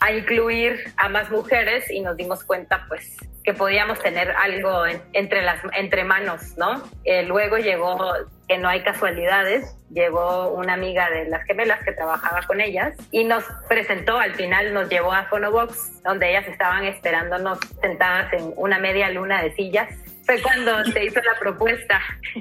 a 0.00 0.12
incluir 0.12 0.92
a 0.96 1.08
más 1.08 1.30
mujeres 1.30 1.90
y 1.90 2.00
nos 2.00 2.16
dimos 2.16 2.44
cuenta 2.44 2.84
pues 2.88 3.16
que 3.42 3.54
podíamos 3.54 3.98
tener 4.00 4.30
algo 4.32 4.86
en- 4.86 5.02
entre 5.12 5.42
las 5.42 5.60
entre 5.74 6.04
manos, 6.04 6.56
¿no? 6.56 6.82
Eh, 7.04 7.22
luego 7.24 7.58
llegó 7.58 8.12
que 8.48 8.58
no 8.58 8.68
hay 8.68 8.82
casualidades, 8.82 9.74
llegó 9.90 10.48
una 10.48 10.74
amiga 10.74 11.08
de 11.10 11.26
las 11.26 11.44
gemelas 11.44 11.82
que 11.84 11.92
trabajaba 11.92 12.42
con 12.42 12.60
ellas 12.60 12.94
y 13.10 13.24
nos 13.24 13.44
presentó, 13.68 14.18
al 14.18 14.34
final 14.34 14.74
nos 14.74 14.88
llevó 14.88 15.12
a 15.12 15.24
Phonobox, 15.24 16.02
donde 16.02 16.30
ellas 16.30 16.46
estaban 16.48 16.84
esperándonos 16.84 17.58
sentadas 17.80 18.32
en 18.32 18.52
una 18.56 18.78
media 18.78 19.10
luna 19.10 19.42
de 19.42 19.54
sillas. 19.54 19.88
Fue 20.26 20.40
cuando 20.40 20.82
se 20.86 21.04
hizo 21.04 21.20
la 21.20 21.38
propuesta. 21.38 22.00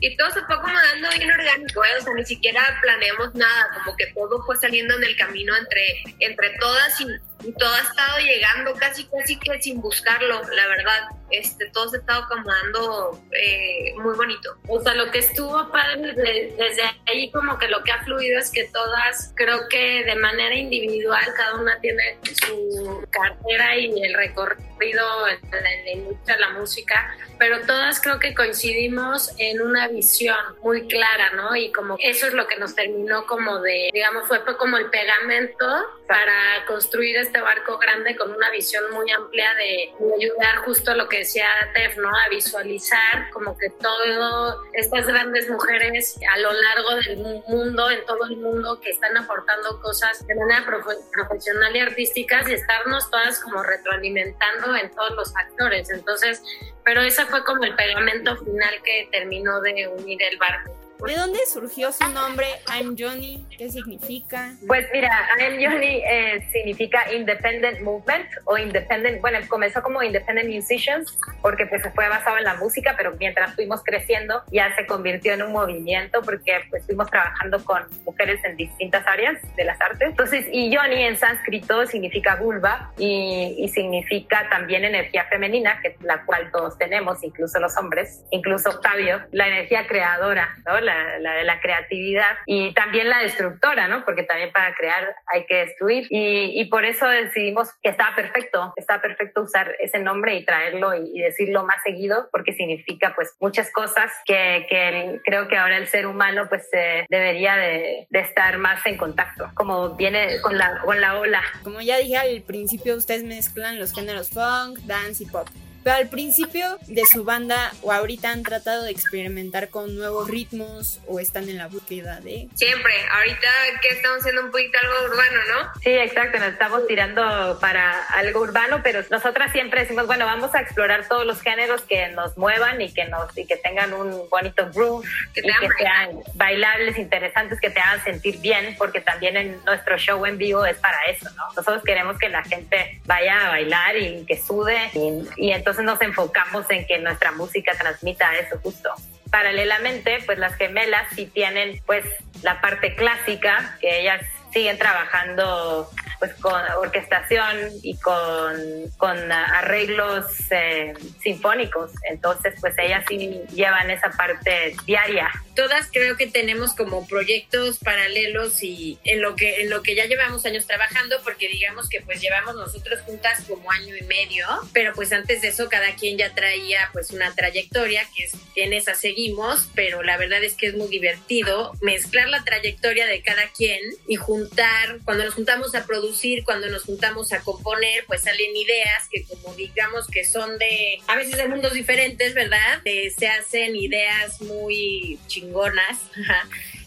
Y 0.00 0.16
todo 0.16 0.30
se 0.30 0.40
fue 0.42 0.56
como 0.60 0.74
dando 0.74 1.08
bien 1.16 1.30
orgánico, 1.30 1.84
¿eh? 1.84 1.88
o 1.98 2.02
sea, 2.02 2.12
ni 2.14 2.24
siquiera 2.24 2.60
planeamos 2.82 3.34
nada, 3.34 3.68
como 3.72 3.96
que 3.96 4.06
todo 4.06 4.42
fue 4.42 4.56
saliendo 4.56 4.96
en 4.96 5.04
el 5.04 5.16
camino 5.16 5.54
entre, 5.56 6.16
entre 6.18 6.50
todas 6.58 7.00
y, 7.00 7.06
y 7.44 7.52
todo 7.52 7.72
ha 7.74 7.80
estado 7.80 8.18
llegando 8.18 8.74
casi 8.74 9.04
casi 9.06 9.38
que 9.38 9.60
sin 9.62 9.80
buscarlo, 9.80 10.40
la 10.54 10.66
verdad. 10.68 11.08
Este, 11.30 11.66
todo 11.70 11.88
se 11.88 11.96
ha 11.96 12.00
estado 12.00 12.24
acomodando 12.24 13.18
eh, 13.32 13.94
muy 13.96 14.14
bonito. 14.14 14.54
O 14.68 14.80
sea, 14.82 14.94
lo 14.94 15.10
que 15.10 15.20
estuvo 15.20 15.70
padre 15.72 16.12
de- 16.12 16.54
desde 16.58 16.82
ahí 17.06 17.30
como 17.30 17.58
que 17.58 17.68
lo 17.68 17.82
que 17.84 17.90
ha 17.92 18.02
fluido 18.04 18.38
es 18.38 18.50
que 18.50 18.64
todas, 18.64 19.32
creo 19.34 19.66
que 19.70 20.04
de 20.04 20.14
manera 20.16 20.54
individual, 20.54 21.24
cada 21.34 21.54
una 21.54 21.80
tiene 21.80 22.18
su 22.22 23.02
cartera 23.10 23.76
y 23.78 23.90
el 24.04 24.12
recorrido 24.14 25.28
en 25.28 25.62
la 25.62 25.90
industria 25.92 26.34
de 26.34 26.40
la 26.42 26.50
música, 26.50 27.16
pero 27.38 27.60
todas 27.66 27.98
creo 28.00 28.18
que 28.18 28.34
coincidimos 28.34 29.30
en 29.38 29.62
una 29.62 29.88
visión 29.88 30.36
muy 30.62 30.86
clara, 30.86 31.30
¿no? 31.30 31.56
Y 31.56 31.72
como 31.72 31.96
eso 31.98 32.26
es 32.26 32.34
lo 32.34 32.46
que 32.46 32.56
nos 32.56 32.74
terminó 32.74 33.24
como 33.26 33.60
de, 33.60 33.88
digamos, 33.92 34.28
fue 34.28 34.44
como 34.58 34.76
el 34.76 34.90
pegamento 34.90 35.64
para 36.12 36.66
construir 36.66 37.16
este 37.16 37.40
barco 37.40 37.78
grande 37.78 38.14
con 38.16 38.30
una 38.34 38.50
visión 38.50 38.84
muy 38.92 39.10
amplia 39.10 39.54
de, 39.54 39.94
ayudar 40.20 40.56
justo 40.58 40.94
lo 40.94 41.08
que 41.08 41.20
decía 41.20 41.46
Tef, 41.72 41.96
¿no? 41.96 42.10
A 42.10 42.28
visualizar 42.28 43.30
como 43.32 43.56
que 43.56 43.70
todo 43.70 44.62
estas 44.74 45.06
grandes 45.06 45.48
mujeres 45.48 46.20
a 46.34 46.38
lo 46.38 46.52
largo 46.52 46.96
del 46.96 47.16
mu- 47.16 47.42
mundo, 47.48 47.90
en 47.90 48.04
todo 48.04 48.26
el 48.26 48.36
mundo, 48.36 48.78
que 48.82 48.90
están 48.90 49.16
aportando 49.16 49.80
cosas 49.80 50.26
de 50.26 50.34
manera 50.34 50.66
profe- 50.66 50.98
profesional 51.12 51.74
y 51.74 51.80
artísticas 51.80 52.46
y 52.46 52.52
estarnos 52.54 53.10
todas 53.10 53.40
como 53.40 53.62
retroalimentando 53.62 54.76
en 54.76 54.90
todos 54.90 55.12
los 55.12 55.34
actores. 55.34 55.88
Entonces, 55.88 56.42
pero 56.84 57.00
ese 57.00 57.24
fue 57.24 57.42
como 57.42 57.64
el 57.64 57.74
pegamento 57.74 58.36
final 58.36 58.74
que 58.84 59.08
terminó 59.10 59.62
de 59.62 59.88
unir 59.88 60.22
el 60.24 60.36
barco. 60.36 60.81
¿De 61.06 61.16
dónde 61.16 61.38
surgió 61.52 61.90
su 61.90 62.08
nombre 62.10 62.46
I'm 62.68 62.94
Johnny? 62.96 63.44
¿Qué 63.58 63.68
significa? 63.68 64.52
Pues 64.68 64.86
mira, 64.92 65.10
I'm 65.38 65.54
Johnny 65.60 66.00
eh, 66.08 66.46
significa 66.52 67.12
Independent 67.12 67.80
Movement 67.80 68.26
o 68.44 68.56
Independent, 68.56 69.20
bueno, 69.20 69.38
comenzó 69.48 69.82
como 69.82 70.00
Independent 70.02 70.48
Musicians 70.48 71.18
porque 71.40 71.66
pues 71.66 71.82
fue 71.92 72.08
basado 72.08 72.38
en 72.38 72.44
la 72.44 72.54
música, 72.54 72.94
pero 72.96 73.16
mientras 73.18 73.54
fuimos 73.56 73.82
creciendo 73.82 74.44
ya 74.52 74.74
se 74.76 74.86
convirtió 74.86 75.32
en 75.32 75.42
un 75.42 75.52
movimiento 75.52 76.22
porque 76.22 76.60
pues 76.70 76.86
fuimos 76.86 77.10
trabajando 77.10 77.64
con 77.64 77.82
mujeres 78.04 78.42
en 78.44 78.56
distintas 78.56 79.04
áreas 79.06 79.38
de 79.56 79.64
las 79.64 79.80
artes. 79.80 80.10
Entonces, 80.10 80.46
y 80.52 80.74
Johnny 80.74 81.02
en 81.02 81.16
sánscrito 81.16 81.84
significa 81.86 82.36
vulva 82.36 82.92
y, 82.96 83.56
y 83.58 83.68
significa 83.68 84.48
también 84.50 84.84
energía 84.84 85.24
femenina, 85.24 85.80
que 85.82 85.96
la 86.02 86.24
cual 86.24 86.50
todos 86.52 86.78
tenemos, 86.78 87.24
incluso 87.24 87.58
los 87.58 87.76
hombres, 87.76 88.22
incluso 88.30 88.70
Octavio, 88.70 89.20
la 89.32 89.48
energía 89.48 89.86
creadora, 89.88 90.54
¿no? 90.64 90.80
La, 90.80 90.91
la 91.18 91.34
de 91.34 91.44
la 91.44 91.60
creatividad 91.60 92.36
y 92.46 92.72
también 92.74 93.08
la 93.08 93.18
destructora, 93.18 93.88
¿no? 93.88 94.04
Porque 94.04 94.22
también 94.22 94.52
para 94.52 94.74
crear 94.74 95.14
hay 95.26 95.46
que 95.46 95.56
destruir 95.56 96.06
y, 96.10 96.60
y 96.60 96.64
por 96.66 96.84
eso 96.84 97.06
decidimos 97.08 97.70
que 97.82 97.90
estaba 97.90 98.14
perfecto, 98.14 98.72
estaba 98.76 99.00
perfecto 99.00 99.42
usar 99.42 99.74
ese 99.80 99.98
nombre 99.98 100.34
y 100.34 100.44
traerlo 100.44 100.94
y, 100.94 101.10
y 101.14 101.20
decirlo 101.20 101.64
más 101.64 101.82
seguido 101.82 102.28
porque 102.30 102.52
significa 102.52 103.12
pues 103.14 103.34
muchas 103.40 103.70
cosas 103.70 104.10
que, 104.24 104.66
que 104.68 105.20
creo 105.24 105.48
que 105.48 105.56
ahora 105.56 105.76
el 105.76 105.88
ser 105.88 106.06
humano 106.06 106.48
pues 106.48 106.68
eh, 106.72 107.06
debería 107.08 107.56
de, 107.56 108.06
de 108.10 108.20
estar 108.20 108.58
más 108.58 108.84
en 108.86 108.96
contacto, 108.96 109.50
como 109.54 109.96
viene 109.96 110.40
con 110.40 110.58
la, 110.58 110.80
con 110.84 111.00
la 111.00 111.18
ola. 111.18 111.42
Como 111.62 111.80
ya 111.80 111.98
dije 111.98 112.16
al 112.16 112.42
principio, 112.42 112.96
ustedes 112.96 113.24
mezclan 113.24 113.78
los 113.78 113.92
géneros 113.94 114.30
funk, 114.30 114.78
dance 114.80 115.24
y 115.24 115.26
pop. 115.26 115.48
Pero 115.82 115.96
al 115.96 116.08
principio 116.08 116.78
de 116.86 117.04
su 117.06 117.24
banda 117.24 117.72
o 117.82 117.92
ahorita 117.92 118.30
han 118.30 118.42
tratado 118.42 118.84
de 118.84 118.90
experimentar 118.90 119.68
con 119.68 119.96
nuevos 119.96 120.28
ritmos 120.28 121.00
o 121.06 121.18
están 121.18 121.48
en 121.48 121.58
la 121.58 121.66
búsqueda 121.66 122.20
de... 122.20 122.48
Siempre, 122.54 122.92
ahorita 123.10 123.48
que 123.82 123.88
estamos 123.88 124.18
haciendo 124.20 124.44
un 124.44 124.50
poquito 124.50 124.78
algo 124.82 125.12
urbano, 125.12 125.38
¿no? 125.48 125.80
Sí, 125.82 125.90
exacto, 125.90 126.38
nos 126.38 126.48
estamos 126.48 126.86
tirando 126.86 127.58
para 127.60 128.04
algo 128.08 128.40
urbano, 128.40 128.80
pero 128.82 129.02
nosotras 129.10 129.50
siempre 129.52 129.80
decimos, 129.80 130.06
bueno, 130.06 130.24
vamos 130.24 130.54
a 130.54 130.60
explorar 130.60 131.08
todos 131.08 131.26
los 131.26 131.40
géneros 131.42 131.82
que 131.82 132.08
nos 132.08 132.36
muevan 132.38 132.80
y 132.80 132.92
que 132.92 133.06
nos 133.06 133.36
y 133.36 133.46
que 133.46 133.56
tengan 133.56 133.92
un 133.92 134.28
bonito 134.28 134.70
groove 134.72 135.06
Que 135.34 135.40
y 135.40 135.44
te 135.44 135.52
que 135.60 135.68
sean 135.78 136.20
bailables, 136.34 136.98
interesantes, 136.98 137.60
que 137.60 137.70
te 137.70 137.80
hagan 137.80 138.02
sentir 138.04 138.38
bien, 138.38 138.76
porque 138.78 139.00
también 139.00 139.36
en 139.36 139.64
nuestro 139.64 139.98
show 139.98 140.24
en 140.26 140.38
vivo 140.38 140.64
es 140.64 140.76
para 140.78 140.98
eso, 141.10 141.28
¿no? 141.36 141.44
Nosotros 141.56 141.82
queremos 141.84 142.18
que 142.18 142.28
la 142.28 142.44
gente 142.44 143.00
vaya 143.04 143.46
a 143.46 143.48
bailar 143.50 143.96
y 143.96 144.24
que 144.26 144.40
sude 144.40 144.90
y, 144.94 145.46
y 145.48 145.52
entonces 145.52 145.71
nos 145.78 146.00
enfocamos 146.02 146.68
en 146.70 146.86
que 146.86 146.98
nuestra 146.98 147.32
música 147.32 147.72
transmita 147.78 148.36
eso 148.36 148.58
justo. 148.62 148.90
Paralelamente, 149.30 150.18
pues 150.26 150.38
las 150.38 150.54
gemelas 150.56 151.06
sí 151.14 151.26
tienen 151.26 151.80
pues 151.86 152.04
la 152.42 152.60
parte 152.60 152.94
clásica, 152.94 153.76
que 153.80 154.00
ellas 154.00 154.22
siguen 154.52 154.78
trabajando 154.78 155.88
pues 156.18 156.34
con 156.34 156.62
orquestación 156.78 157.56
y 157.82 157.98
con, 157.98 158.54
con 158.96 159.32
arreglos 159.32 160.26
eh, 160.52 160.94
sinfónicos. 161.20 161.90
Entonces, 162.08 162.54
pues 162.60 162.74
ellas 162.78 163.04
sí 163.08 163.42
llevan 163.52 163.90
esa 163.90 164.10
parte 164.10 164.76
diaria. 164.86 165.28
Todas 165.54 165.88
creo 165.90 166.16
que 166.16 166.26
tenemos 166.26 166.74
como 166.74 167.06
proyectos 167.06 167.78
paralelos 167.78 168.62
y 168.62 168.98
en 169.04 169.20
lo 169.20 169.36
que 169.36 169.62
en 169.62 169.70
lo 169.70 169.82
que 169.82 169.94
ya 169.94 170.06
llevamos 170.06 170.44
años 170.46 170.66
trabajando 170.66 171.20
porque 171.22 171.48
digamos 171.48 171.88
que 171.88 172.00
pues 172.00 172.20
llevamos 172.20 172.54
nosotros 172.54 173.00
juntas 173.02 173.44
como 173.48 173.70
año 173.70 173.96
y 173.96 174.02
medio 174.04 174.46
pero 174.72 174.92
pues 174.94 175.12
antes 175.12 175.42
de 175.42 175.48
eso 175.48 175.68
cada 175.68 175.94
quien 175.94 176.18
ya 176.18 176.34
traía 176.34 176.90
pues 176.92 177.10
una 177.10 177.34
trayectoria 177.34 178.06
que 178.16 178.24
es 178.24 178.32
en 178.56 178.72
esa 178.72 178.94
seguimos 178.94 179.68
pero 179.74 180.02
la 180.02 180.16
verdad 180.16 180.42
es 180.42 180.54
que 180.54 180.68
es 180.68 180.74
muy 180.74 180.88
divertido 180.88 181.72
mezclar 181.80 182.28
la 182.28 182.44
trayectoria 182.44 183.06
de 183.06 183.22
cada 183.22 183.48
quien 183.48 183.80
y 184.08 184.16
juntar 184.16 184.98
cuando 185.04 185.24
nos 185.24 185.34
juntamos 185.34 185.74
a 185.74 185.86
producir 185.86 186.44
cuando 186.44 186.68
nos 186.68 186.84
juntamos 186.84 187.32
a 187.32 187.40
componer 187.40 188.04
pues 188.06 188.22
salen 188.22 188.56
ideas 188.56 189.08
que 189.10 189.24
como 189.24 189.54
digamos 189.54 190.06
que 190.06 190.24
son 190.24 190.58
de 190.58 191.00
a 191.06 191.16
veces 191.16 191.36
de 191.36 191.48
mundos 191.48 191.72
diferentes 191.72 192.34
verdad 192.34 192.80
Eh, 192.84 193.12
se 193.16 193.28
hacen 193.28 193.76
ideas 193.76 194.40
muy 194.40 195.18
chingonas. 195.42 195.98